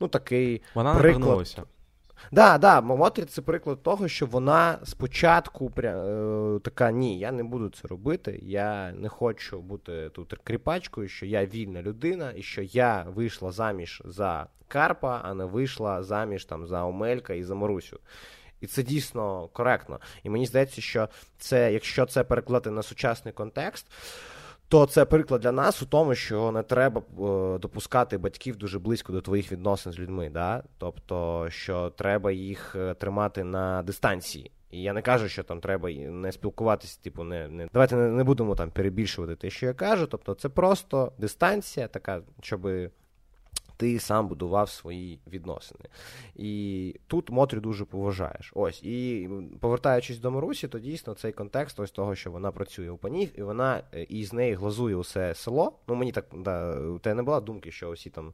ну 0.00 0.08
такий. 0.08 0.62
Вона 0.74 0.94
приклад. 0.94 1.46
Да, 2.32 2.58
да, 2.58 2.80
Момотрі 2.80 3.24
це 3.24 3.42
приклад 3.42 3.82
того, 3.82 4.08
що 4.08 4.26
вона 4.26 4.78
спочатку 4.84 5.70
пря, 5.70 5.90
е, 5.90 6.58
така: 6.58 6.90
ні, 6.90 7.18
я 7.18 7.32
не 7.32 7.44
буду 7.44 7.68
це 7.68 7.88
робити, 7.88 8.40
я 8.42 8.92
не 8.92 9.08
хочу 9.08 9.60
бути 9.60 10.10
тут 10.14 10.34
кріпачкою, 10.44 11.08
що 11.08 11.26
я 11.26 11.46
вільна 11.46 11.82
людина, 11.82 12.32
і 12.36 12.42
що 12.42 12.62
я 12.62 13.06
вийшла 13.14 13.52
заміж 13.52 14.02
за 14.04 14.46
Карпа, 14.68 15.20
а 15.24 15.34
не 15.34 15.44
вийшла 15.44 16.02
заміж 16.02 16.44
там 16.44 16.66
за 16.66 16.84
Омелька 16.84 17.34
і 17.34 17.42
за 17.42 17.54
Марусю. 17.54 18.00
І 18.60 18.66
це 18.66 18.82
дійсно 18.82 19.48
коректно. 19.52 20.00
І 20.22 20.30
мені 20.30 20.46
здається, 20.46 20.80
що 20.80 21.08
це, 21.38 21.72
якщо 21.72 22.06
це 22.06 22.24
перекладати 22.24 22.70
на 22.70 22.82
сучасний 22.82 23.34
контекст 23.34 23.86
то 24.70 24.86
це 24.86 25.04
приклад 25.04 25.40
для 25.40 25.52
нас 25.52 25.82
у 25.82 25.86
тому, 25.86 26.14
що 26.14 26.52
не 26.52 26.62
треба 26.62 27.00
е, 27.00 27.58
допускати 27.58 28.18
батьків 28.18 28.56
дуже 28.56 28.78
близько 28.78 29.12
до 29.12 29.20
твоїх 29.20 29.52
відносин 29.52 29.92
з 29.92 29.98
людьми. 29.98 30.30
Да? 30.30 30.62
Тобто, 30.78 31.46
що 31.50 31.90
треба 31.90 32.32
їх 32.32 32.76
е, 32.76 32.94
тримати 32.94 33.44
на 33.44 33.82
дистанції. 33.82 34.50
І 34.70 34.82
я 34.82 34.92
не 34.92 35.02
кажу, 35.02 35.28
що 35.28 35.42
там 35.42 35.60
треба 35.60 35.90
не 35.92 36.32
спілкуватися, 36.32 37.00
типу, 37.02 37.24
не 37.24 37.48
не 37.48 37.68
давайте 37.72 37.96
не, 37.96 38.08
не 38.08 38.24
будемо 38.24 38.54
там 38.54 38.70
перебільшувати 38.70 39.36
те, 39.36 39.50
що 39.50 39.66
я 39.66 39.74
кажу. 39.74 40.06
Тобто, 40.06 40.34
це 40.34 40.48
просто 40.48 41.12
дистанція, 41.18 41.88
така, 41.88 42.22
щоб 42.42 42.68
ти 43.80 43.98
сам 43.98 44.28
будував 44.28 44.70
свої 44.70 45.20
відносини. 45.26 45.84
І 46.34 46.94
тут 47.06 47.30
Мотрю 47.30 47.60
дуже 47.60 47.84
поважаєш. 47.84 48.52
Ось. 48.54 48.82
І 48.82 49.28
повертаючись 49.60 50.18
до 50.18 50.30
Марусі, 50.30 50.68
то 50.68 50.78
дійсно 50.78 51.14
цей 51.14 51.32
контекст 51.32 51.80
ось 51.80 51.90
того, 51.90 52.14
що 52.14 52.30
вона 52.30 52.52
працює 52.52 52.90
у 52.90 52.96
панів, 52.96 53.38
і 53.38 53.42
вона 53.42 53.82
е, 53.94 54.02
і 54.02 54.24
з 54.24 54.32
неї 54.32 54.54
глазує 54.54 54.96
усе 54.96 55.34
село. 55.34 55.72
Ну, 55.88 55.94
мені 55.94 56.12
так 56.12 56.24
да, 56.36 56.80
у 56.80 56.98
тебе 56.98 57.14
не 57.14 57.22
була 57.22 57.40
думки, 57.40 57.70
що 57.70 57.88
усі 57.88 58.10
там. 58.10 58.32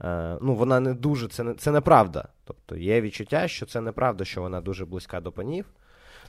Е, 0.00 0.38
ну, 0.42 0.54
вона 0.54 0.80
не 0.80 0.94
дуже, 0.94 1.28
це 1.28 1.42
не 1.42 1.54
це 1.54 1.70
неправда. 1.72 2.28
Тобто 2.44 2.76
є 2.76 3.00
відчуття, 3.00 3.48
що 3.48 3.66
це 3.66 3.80
неправда, 3.80 4.24
що 4.24 4.40
вона 4.40 4.60
дуже 4.60 4.84
близька 4.84 5.20
до 5.20 5.32
панів. 5.32 5.66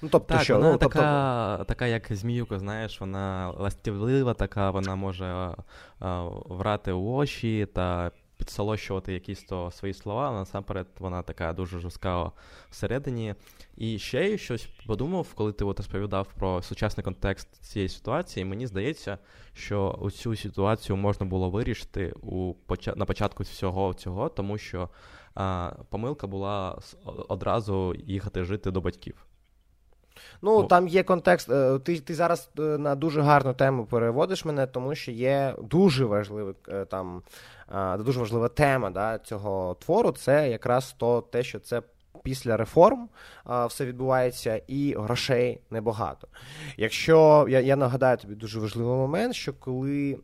Ну, 0.01 0.09
тобто, 0.11 0.33
так, 0.33 0.43
що, 0.43 0.55
вона 0.55 0.71
ну, 0.71 0.77
така, 0.77 1.55
тобто... 1.57 1.65
така, 1.65 1.87
як 1.87 2.07
зміюка, 2.09 2.59
знаєш, 2.59 3.01
вона 3.01 3.53
ластівлива, 3.57 4.33
така, 4.33 4.71
вона 4.71 4.95
може 4.95 5.55
а, 5.99 6.23
врати 6.45 6.91
у 6.91 7.13
очі 7.13 7.67
та 7.73 8.11
підсолощувати 8.37 9.13
якісь 9.13 9.43
то 9.43 9.71
свої 9.71 9.93
слова, 9.93 10.27
але 10.27 10.39
насамперед 10.39 10.87
вона 10.99 11.21
така 11.21 11.53
дуже 11.53 11.79
жорстка 11.79 12.31
всередині. 12.69 13.35
І 13.77 13.99
ще 13.99 14.29
я 14.29 14.37
щось 14.37 14.69
подумав, 14.87 15.33
коли 15.35 15.53
ти 15.53 15.65
от 15.65 15.77
розповідав 15.77 16.27
про 16.39 16.61
сучасний 16.61 17.03
контекст 17.03 17.55
цієї 17.65 17.89
ситуації. 17.89 18.45
Мені 18.45 18.67
здається, 18.67 19.17
що 19.53 20.09
цю 20.13 20.35
ситуацію 20.35 20.95
можна 20.95 21.25
було 21.25 21.49
вирішити 21.49 22.13
у 22.21 22.53
на 22.95 23.05
початку 23.05 23.43
всього 23.43 23.93
цього, 23.93 24.29
тому 24.29 24.57
що 24.57 24.89
а, 25.35 25.71
помилка 25.89 26.27
була 26.27 26.79
одразу 27.27 27.95
їхати 28.05 28.43
жити 28.43 28.71
до 28.71 28.81
батьків. 28.81 29.26
Ну, 30.41 30.61
Бо... 30.61 30.63
там 30.63 30.87
є 30.87 31.03
контекст. 31.03 31.49
Е, 31.49 31.79
ти 31.79 31.99
ти 31.99 32.15
зараз 32.15 32.49
е, 32.59 32.61
на 32.61 32.95
дуже 32.95 33.21
гарну 33.21 33.53
тему 33.53 33.85
переводиш 33.85 34.45
мене, 34.45 34.67
тому 34.67 34.95
що 34.95 35.11
є 35.11 35.55
дуже 35.63 36.05
важливий 36.05 36.55
е, 36.69 36.85
там 36.85 37.21
дуже 37.99 38.19
важлива 38.19 38.47
тема 38.49 38.89
да, 38.89 39.19
цього 39.19 39.77
твору. 39.79 40.11
Це 40.11 40.49
якраз 40.49 40.95
то 40.97 41.21
те, 41.21 41.43
що 41.43 41.59
це. 41.59 41.81
Після 42.23 42.57
реформ 42.57 43.09
а, 43.43 43.65
все 43.65 43.85
відбувається, 43.85 44.61
і 44.67 44.95
грошей 44.97 45.59
небагато. 45.71 46.27
Якщо 46.77 47.45
я 47.49 47.59
я 47.59 47.75
нагадаю 47.75 48.17
тобі 48.17 48.35
дуже 48.35 48.59
важливий 48.59 48.95
момент, 48.95 49.35
що 49.35 49.53
коли 49.53 50.17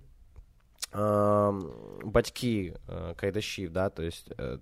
батьки 2.04 2.74
е, 2.90 3.14
Кайдашів, 3.16 3.72
да, 3.72 3.92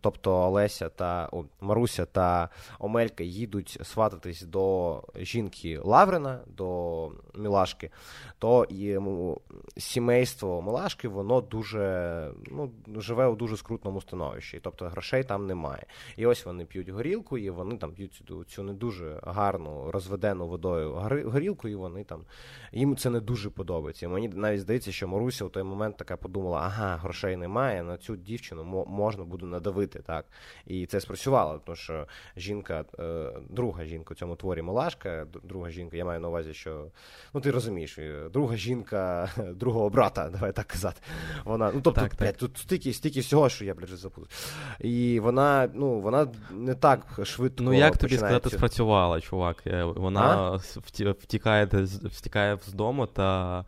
тобто 0.02 0.34
Олеся 0.34 0.90
та 0.90 1.30
о, 1.32 1.46
Маруся 1.62 2.06
та 2.06 2.50
Омелька 2.80 3.24
їдуть 3.24 3.80
свататись 3.84 4.42
до 4.42 5.04
жінки 5.16 5.80
Лаврина, 5.84 6.40
до 6.48 7.12
Мілашки, 7.36 7.90
то 8.40 8.66
і 8.70 8.98
сімейство 9.78 10.62
Милашки 10.62 11.08
воно 11.08 11.42
дуже 11.42 12.32
ну, 12.52 12.72
живе 12.98 13.28
у 13.28 13.36
дуже 13.36 13.58
скрутному 13.58 14.02
становищі, 14.02 14.60
тобто 14.64 14.86
грошей 14.86 15.24
там 15.24 15.48
немає. 15.48 15.86
І 16.16 16.26
ось 16.26 16.46
вони 16.46 16.66
п'ють 16.66 16.90
горілку, 16.90 17.38
і 17.38 17.50
вони 17.50 17.78
там 17.78 17.92
п'ють 17.94 18.24
цю, 18.28 18.44
цю 18.44 18.64
не 18.64 18.74
дуже 18.74 19.20
гарну 19.24 19.92
розведену 19.92 20.48
водою 20.48 20.94
горілку, 21.26 21.68
і 21.68 21.76
вони 21.76 22.04
там 22.04 22.22
їм 22.72 22.96
це 22.96 23.10
не 23.10 23.20
дуже 23.20 23.50
подобається. 23.50 24.06
І 24.06 24.10
Мені 24.10 24.28
навіть 24.28 24.62
здається, 24.62 24.92
що 24.92 25.08
Маруся 25.08 25.46
у 25.46 25.50
той 25.50 25.64
момент 25.64 25.98
така 25.98 26.18
подумала, 26.22 26.60
ага, 26.60 26.98
грошей 26.98 27.36
немає, 27.36 27.84
на 27.84 27.98
цю 27.98 28.16
дівчину 28.16 28.86
можна 28.88 29.24
буде 29.24 29.46
надавити. 29.46 30.00
так. 30.00 30.26
І 30.66 30.86
це 30.86 31.00
спрацювало, 31.00 31.62
тому 31.66 31.76
що 31.76 32.08
жінка, 32.38 32.86
е, 33.00 33.32
друга 33.50 33.86
жінка 33.86 34.12
у 34.12 34.16
цьому 34.16 34.36
творі 34.36 34.62
Малашка, 34.62 35.28
друга 35.44 35.70
жінка, 35.70 35.98
я 35.98 36.06
маю 36.06 36.20
на 36.20 36.28
увазі, 36.28 36.54
що 36.54 36.88
ну 37.34 37.42
ти 37.42 37.52
розумієш, 37.52 37.98
е, 37.98 38.30
друга 38.34 38.56
жінка 38.56 39.30
другого 39.56 39.90
брата, 39.90 40.30
давай 40.30 40.52
так 40.52 40.68
казати. 40.68 41.02
Вона, 41.44 41.72
ну 41.76 41.82
тобто, 41.84 42.02
так, 42.02 42.16
блядь, 42.20 42.30
так. 42.30 42.38
тут 42.38 42.58
стільки 42.58 42.94
стільки 42.94 43.20
всього, 43.20 43.50
що 43.50 43.66
я 43.66 43.74
блядь, 43.74 43.90
забув. 43.90 44.28
І 44.80 45.20
вона, 45.20 45.70
ну, 45.74 46.00
вона 46.00 46.28
не 46.52 46.76
так 46.76 47.20
швидко. 47.24 47.64
Ну 47.64 47.74
як 47.74 47.98
тобі 47.98 48.18
сказати, 48.18 48.50
спрацювала, 48.50 49.22
чувак? 49.22 49.64
Е, 49.68 49.84
вона 49.84 50.22
а? 50.22 50.56
втікає, 51.12 51.66
втікає 52.04 52.58
з 52.68 52.74
дому 52.74 53.08
та 53.08 53.66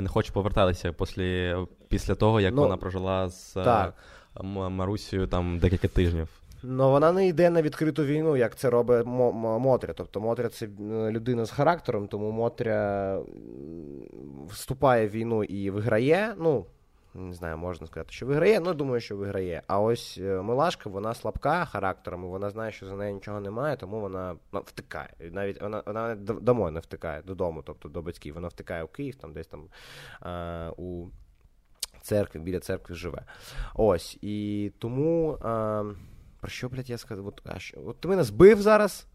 не 0.00 0.08
хоче 0.08 0.32
повертатися 0.32 0.92
після 0.92 1.66
після 1.88 2.14
того, 2.14 2.40
як 2.40 2.54
ну, 2.54 2.62
вона 2.62 2.76
прожила 2.76 3.28
з 3.28 3.56
е, 3.56 3.64
так. 3.64 3.94
Марусією 4.70 5.28
там 5.28 5.58
декілька 5.58 5.88
тижнів. 5.88 6.28
Ну 6.62 6.90
вона 6.90 7.12
не 7.12 7.26
йде 7.26 7.50
на 7.50 7.62
відкриту 7.62 8.04
війну, 8.04 8.36
як 8.36 8.56
це 8.56 8.70
робить 8.70 9.06
Мотря. 9.06 9.94
Тобто 9.96 10.20
Мотря 10.20 10.48
це 10.48 10.68
людина 11.10 11.44
з 11.44 11.50
характером, 11.50 12.08
тому 12.08 12.30
Мотря 12.30 13.18
вступає 14.48 15.08
в 15.08 15.10
війну 15.10 15.44
і 15.44 15.70
виграє. 15.70 16.34
Ну, 16.38 16.66
не 17.14 17.34
знаю, 17.34 17.58
можна 17.58 17.86
сказати, 17.86 18.12
що 18.12 18.26
виграє, 18.26 18.60
ну 18.60 18.74
думаю, 18.74 19.00
що 19.00 19.16
виграє. 19.16 19.62
А 19.66 19.80
ось 19.80 20.18
е, 20.22 20.42
Милашка, 20.42 20.90
вона 20.90 21.14
слабка 21.14 21.64
характером, 21.64 22.24
і 22.24 22.28
вона 22.28 22.50
знає, 22.50 22.72
що 22.72 22.86
за 22.86 22.94
нею 22.94 23.14
нічого 23.14 23.40
немає, 23.40 23.76
тому 23.76 24.00
вона 24.00 24.36
ну, 24.52 24.62
втикає. 24.66 25.10
Навіть 25.20 25.62
вона 25.62 25.82
вона 25.86 26.14
домой 26.16 26.72
не 26.72 26.80
втикає 26.80 27.22
додому, 27.22 27.62
тобто 27.66 27.88
до 27.88 28.02
батьків. 28.02 28.34
Вона 28.34 28.48
втикає 28.48 28.84
у 28.84 28.88
Київ, 28.88 29.14
там 29.14 29.32
десь 29.32 29.46
там 29.46 29.64
а, 30.20 30.70
у 30.76 31.06
церкві, 32.02 32.38
біля 32.38 32.60
церкви 32.60 32.94
живе. 32.94 33.24
Ось. 33.74 34.18
І 34.22 34.72
тому. 34.78 35.38
А, 35.42 35.84
про 36.40 36.50
що, 36.50 36.68
блядь, 36.68 36.90
я 36.90 36.98
сказав? 36.98 37.26
От, 37.26 37.42
а 37.44 37.58
що? 37.58 37.78
От 37.86 38.00
ти 38.00 38.08
мене 38.08 38.24
збив 38.24 38.62
зараз. 38.62 39.06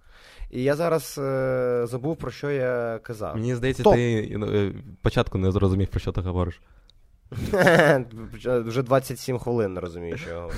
І 0.52 0.64
я 0.64 0.76
зараз 0.76 1.18
е, 1.18 1.86
забув, 1.88 2.18
про 2.18 2.32
що 2.32 2.52
я 2.52 3.00
казав. 3.04 3.36
Мені 3.36 3.56
здається, 3.56 3.84
Топ. 3.84 3.94
ти 3.94 4.40
е, 4.42 4.74
спочатку 5.00 5.38
не 5.38 5.52
зрозумів, 5.52 5.88
про 5.88 6.00
що 6.00 6.12
ти 6.12 6.22
говориш. 6.22 6.62
Вже 8.65 8.84
27 8.84 9.39
хвилин 9.39 9.74
не 9.74 9.80
розумію, 9.80 10.17
що. 10.17 10.50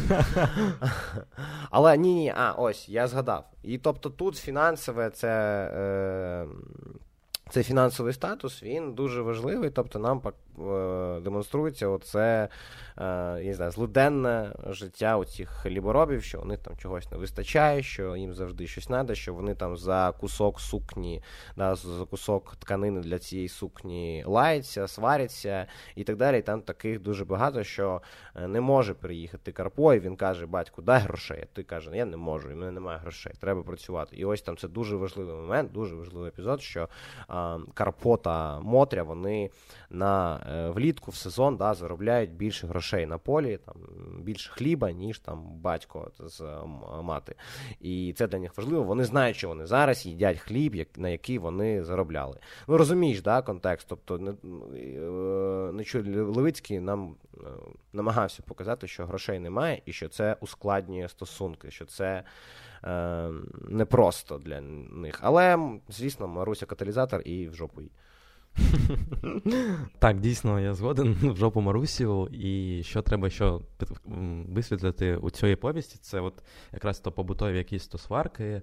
Але 1.69 1.97
ні, 1.97 2.13
ні, 2.13 2.33
а, 2.37 2.51
ось, 2.51 2.89
я 2.89 3.07
згадав. 3.07 3.45
І 3.63 3.77
тобто 3.77 4.09
тут 4.09 4.37
фінансове 4.37 5.09
це. 5.09 5.29
Е, 5.75 6.45
цей 7.49 7.63
фінансовий 7.63 8.13
статус 8.13 8.63
він 8.63 8.93
дуже 8.93 9.21
важливий, 9.21 9.69
тобто 9.69 9.99
нам 9.99 10.21
демонструється 11.21 11.87
оце 11.87 12.49
е, 12.97 13.03
я 13.39 13.43
не 13.43 13.53
знаю, 13.53 13.71
злиденне 13.71 14.51
життя 14.69 15.17
у 15.17 15.25
цих 15.25 15.65
ліборобів, 15.65 16.23
що 16.23 16.41
у 16.41 16.45
них 16.45 16.59
там 16.59 16.77
чогось 16.77 17.11
не 17.11 17.17
вистачає, 17.17 17.83
що 17.83 18.15
їм 18.15 18.33
завжди 18.33 18.67
щось 18.67 18.87
треба, 18.87 19.15
що 19.15 19.33
вони 19.33 19.55
там 19.55 19.77
за 19.77 20.13
кусок 20.19 20.59
сукні, 20.59 21.23
да, 21.57 21.75
за 21.75 22.05
кусок 22.05 22.55
тканини 22.55 23.01
для 23.01 23.19
цієї 23.19 23.49
сукні 23.49 24.23
лаються, 24.27 24.87
сваряться 24.87 25.65
і 25.95 26.03
так 26.03 26.15
далі. 26.15 26.39
І 26.39 26.41
там 26.41 26.61
таких 26.61 27.01
дуже 27.01 27.25
багато, 27.25 27.63
що 27.63 28.01
е, 28.35 28.47
не 28.47 28.61
може 28.61 28.93
приїхати 28.93 29.51
Карпо, 29.51 29.93
і 29.93 29.99
він 29.99 30.15
каже: 30.15 30.45
Батьку, 30.45 30.81
дай 30.81 31.01
грошей. 31.01 31.39
А 31.43 31.55
ти 31.55 31.63
каже, 31.63 31.91
я 31.93 32.05
не 32.05 32.17
можу, 32.17 32.51
і 32.51 32.55
мене 32.55 32.71
немає 32.71 32.99
грошей, 32.99 33.33
треба 33.39 33.63
працювати. 33.63 34.15
І 34.15 34.25
ось 34.25 34.41
там 34.41 34.57
це 34.57 34.67
дуже 34.67 34.95
важливий 34.95 35.35
момент, 35.35 35.71
дуже 35.71 35.95
важливий 35.95 36.29
епізод, 36.29 36.61
що 36.61 36.89
Карпо 37.73 38.17
та 38.17 38.59
Мотря 38.59 39.03
вони 39.03 39.49
на 39.89 40.39
е, 40.46 40.46
влітку 40.47 41.11
в 41.11 41.15
сезон 41.15 41.57
да, 41.57 41.73
заробляють 41.73 42.31
більше 42.31 42.67
грошей 42.67 43.05
на 43.05 43.17
полі, 43.17 43.59
там 43.65 43.75
більше 44.21 44.51
хліба, 44.51 44.91
ніж 44.91 45.19
там 45.19 45.43
батько 45.61 46.11
з 46.19 46.43
мати. 47.01 47.35
І 47.79 48.13
це 48.17 48.27
для 48.27 48.39
них 48.39 48.57
важливо. 48.57 48.83
Вони 48.83 49.03
знають, 49.03 49.37
що 49.37 49.47
вони 49.47 49.65
зараз 49.65 50.05
їдять 50.05 50.39
хліб, 50.39 50.75
як, 50.75 50.97
на 50.97 51.09
який 51.09 51.37
вони 51.37 51.83
заробляли. 51.83 52.39
Ну 52.67 52.77
розумієш, 52.77 53.21
да, 53.21 53.41
контекст. 53.41 53.87
Тобто 53.89 54.17
не, 54.17 54.31
е, 54.31 55.71
не 55.73 55.83
Левицький 56.23 56.79
нам 56.79 57.15
е, 57.33 57.39
намагався 57.93 58.43
показати, 58.43 58.87
що 58.87 59.05
грошей 59.05 59.39
немає, 59.39 59.81
і 59.85 59.93
що 59.93 60.09
це 60.09 60.37
ускладнює 60.39 61.09
стосунки, 61.09 61.71
що 61.71 61.85
це 61.85 62.23
е, 62.83 63.29
непросто 63.69 64.37
для 64.37 64.61
них. 64.61 65.19
Але, 65.21 65.69
звісно, 65.89 66.27
Маруся 66.27 66.65
каталізатор 66.65 67.21
і 67.25 67.49
в 67.49 67.55
жопу 67.55 67.81
їй. 67.81 67.91
Так, 69.99 70.19
дійсно, 70.19 70.59
я 70.59 70.73
згоден 70.73 71.13
в 71.21 71.37
жопу 71.37 71.61
Марусів, 71.61 72.27
і 72.31 72.83
що 72.83 73.01
треба 73.01 73.29
що 73.29 73.61
висвітлити 74.47 75.15
у 75.15 75.29
цій 75.29 75.55
повісті, 75.55 75.97
це 76.01 76.21
от 76.21 76.33
якраз 76.73 76.99
то 76.99 77.11
побутові 77.11 77.57
якісь 77.57 77.87
то 77.87 77.97
сварки, 77.97 78.61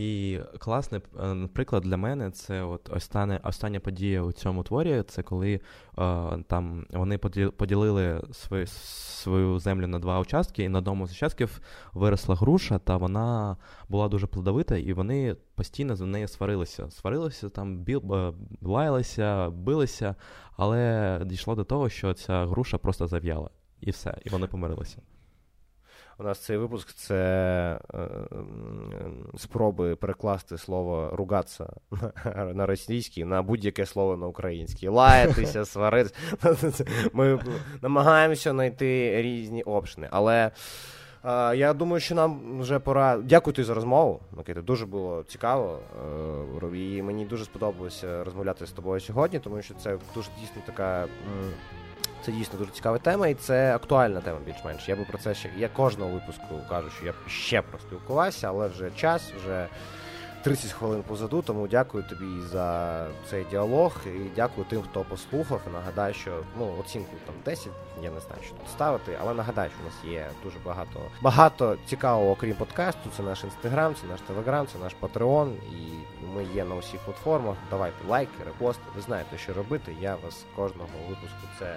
і 0.00 0.40
класний 0.58 1.00
е, 1.20 1.48
приклад 1.52 1.82
для 1.82 1.96
мене 1.96 2.30
це 2.30 2.62
от 2.62 2.90
остання, 2.92 3.40
остання 3.44 3.80
подія 3.80 4.22
у 4.22 4.32
цьому 4.32 4.62
творі. 4.62 5.04
Це 5.08 5.22
коли 5.22 5.54
е, 5.54 5.60
там 6.46 6.86
вони 6.90 7.18
поділили 7.56 8.22
свою 8.32 8.66
свою 8.66 9.58
землю 9.58 9.86
на 9.86 9.98
два 9.98 10.20
участки, 10.20 10.62
і 10.62 10.68
на 10.68 10.78
одному 10.78 11.06
з 11.06 11.12
участків 11.12 11.60
виросла 11.94 12.34
груша, 12.34 12.78
та 12.78 12.96
вона 12.96 13.56
була 13.88 14.08
дуже 14.08 14.26
плодовита, 14.26 14.76
і 14.76 14.92
вони 14.92 15.36
постійно 15.54 15.96
за 15.96 16.06
нею 16.06 16.28
сварилися. 16.28 16.90
Сварилися 16.90 17.48
там, 17.48 17.76
біл, 17.78 18.14
е, 18.14 18.32
лаялися, 18.62 19.50
билися, 19.50 20.14
але 20.56 21.20
дійшло 21.24 21.54
до 21.54 21.64
того, 21.64 21.88
що 21.88 22.14
ця 22.14 22.46
груша 22.46 22.78
просто 22.78 23.06
зав'яла. 23.06 23.50
І 23.80 23.90
все, 23.90 24.18
і 24.24 24.30
вони 24.30 24.46
помирилися. 24.46 25.02
У 26.20 26.22
нас 26.22 26.38
цей 26.38 26.56
випуск 26.56 26.92
це 26.92 27.16
е, 27.94 28.08
спроби 29.36 29.96
перекласти 29.96 30.58
слово 30.58 31.10
ругатися 31.12 31.66
на 32.54 32.66
російський 32.66 33.24
на 33.24 33.42
будь-яке 33.42 33.86
слово 33.86 34.16
на 34.16 34.26
український. 34.26 34.88
Лаятися, 34.88 35.64
сваритися. 35.64 36.84
Ми 37.12 37.40
намагаємося 37.82 38.50
знайти 38.50 39.22
різні 39.22 39.62
опшни. 39.62 40.08
Але 40.10 40.50
е, 41.24 41.56
я 41.56 41.74
думаю, 41.74 42.00
що 42.00 42.14
нам 42.14 42.60
вже 42.60 42.78
пора. 42.78 43.18
Дякую 43.18 43.54
тобі 43.54 43.66
за 43.66 43.74
розмову. 43.74 44.20
Микита. 44.32 44.62
Дуже 44.62 44.86
було 44.86 45.22
цікаво. 45.22 45.78
Е, 46.62 46.78
і 46.78 47.02
мені 47.02 47.24
дуже 47.24 47.44
сподобалося 47.44 48.24
розмовляти 48.24 48.66
з 48.66 48.70
тобою 48.70 49.00
сьогодні, 49.00 49.38
тому 49.38 49.62
що 49.62 49.74
це 49.74 49.98
дуже 50.14 50.30
дійсно 50.40 50.62
така. 50.66 51.06
Це 52.24 52.32
дійсно 52.32 52.58
дуже 52.58 52.70
цікава 52.70 52.98
тема, 52.98 53.28
і 53.28 53.34
це 53.34 53.74
актуальна 53.74 54.20
тема 54.20 54.38
більш-менш. 54.46 54.88
Я 54.88 54.96
би 54.96 55.04
про 55.04 55.18
це 55.18 55.34
ще 55.34 55.50
я 55.56 55.68
кожного 55.68 56.10
випуску 56.10 56.60
кажу, 56.68 56.90
що 56.90 57.06
я 57.06 57.14
ще 57.26 57.62
проспілкувався, 57.62 58.48
але 58.48 58.68
вже 58.68 58.90
час, 58.90 59.22
вже 59.40 59.66
30 60.42 60.72
хвилин 60.72 61.02
позаду. 61.02 61.42
Тому 61.42 61.68
дякую 61.68 62.04
тобі 62.04 62.42
за 62.52 63.06
цей 63.30 63.44
діалог 63.50 63.92
і 64.06 64.30
дякую 64.36 64.66
тим, 64.70 64.82
хто 64.82 65.04
послухав. 65.04 65.60
Нагадаю, 65.72 66.14
що 66.14 66.42
ну 66.58 66.74
оцінку 66.80 67.10
там 67.26 67.34
10, 67.44 67.68
я 68.02 68.10
не 68.10 68.20
знаю, 68.20 68.42
що 68.42 68.54
тут 68.54 68.68
ставити, 68.68 69.18
але 69.20 69.34
нагадаю, 69.34 69.70
що 69.70 69.78
у 69.82 69.84
нас 69.84 70.14
є 70.14 70.26
дуже 70.44 70.56
багато 70.64 71.00
багато 71.20 71.76
цікавого, 71.86 72.30
окрім 72.30 72.54
подкасту. 72.54 73.10
Це 73.16 73.22
наш 73.22 73.44
інстаграм, 73.44 73.94
це 73.94 74.06
наш 74.06 74.20
телеграм, 74.20 74.66
це 74.72 74.78
наш 74.78 74.94
патреон, 74.94 75.52
і 75.52 75.92
ми 76.34 76.44
є 76.54 76.64
на 76.64 76.74
усіх 76.74 77.00
платформах. 77.00 77.56
Давайте 77.70 78.08
лайки, 78.08 78.44
репости. 78.46 78.82
Ви 78.96 79.02
знаєте, 79.02 79.38
що 79.38 79.52
робити. 79.52 79.96
Я 80.00 80.16
вас 80.24 80.44
кожного 80.56 80.88
випуску 81.08 81.46
це. 81.58 81.76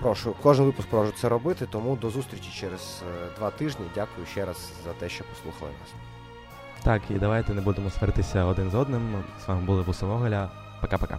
Прошу, 0.00 0.34
кожен 0.42 0.66
випуск 0.66 0.88
прошу 0.88 1.12
це 1.12 1.28
робити, 1.28 1.68
тому 1.70 1.96
до 1.96 2.10
зустрічі 2.10 2.50
через 2.60 3.02
два 3.38 3.50
тижні. 3.50 3.86
Дякую 3.94 4.26
ще 4.26 4.44
раз 4.44 4.72
за 4.84 4.92
те, 4.92 5.08
що 5.08 5.24
послухали 5.24 5.70
нас. 5.80 6.09
Так, 6.82 7.02
і 7.10 7.14
давайте 7.14 7.54
не 7.54 7.60
будемо 7.60 7.90
сваритися 7.90 8.44
один 8.44 8.70
з 8.70 8.74
одним. 8.74 9.24
З 9.44 9.48
вами 9.48 9.60
були 9.60 9.82
Бусовоголя. 9.82 10.48
Пока-пока. 10.82 11.18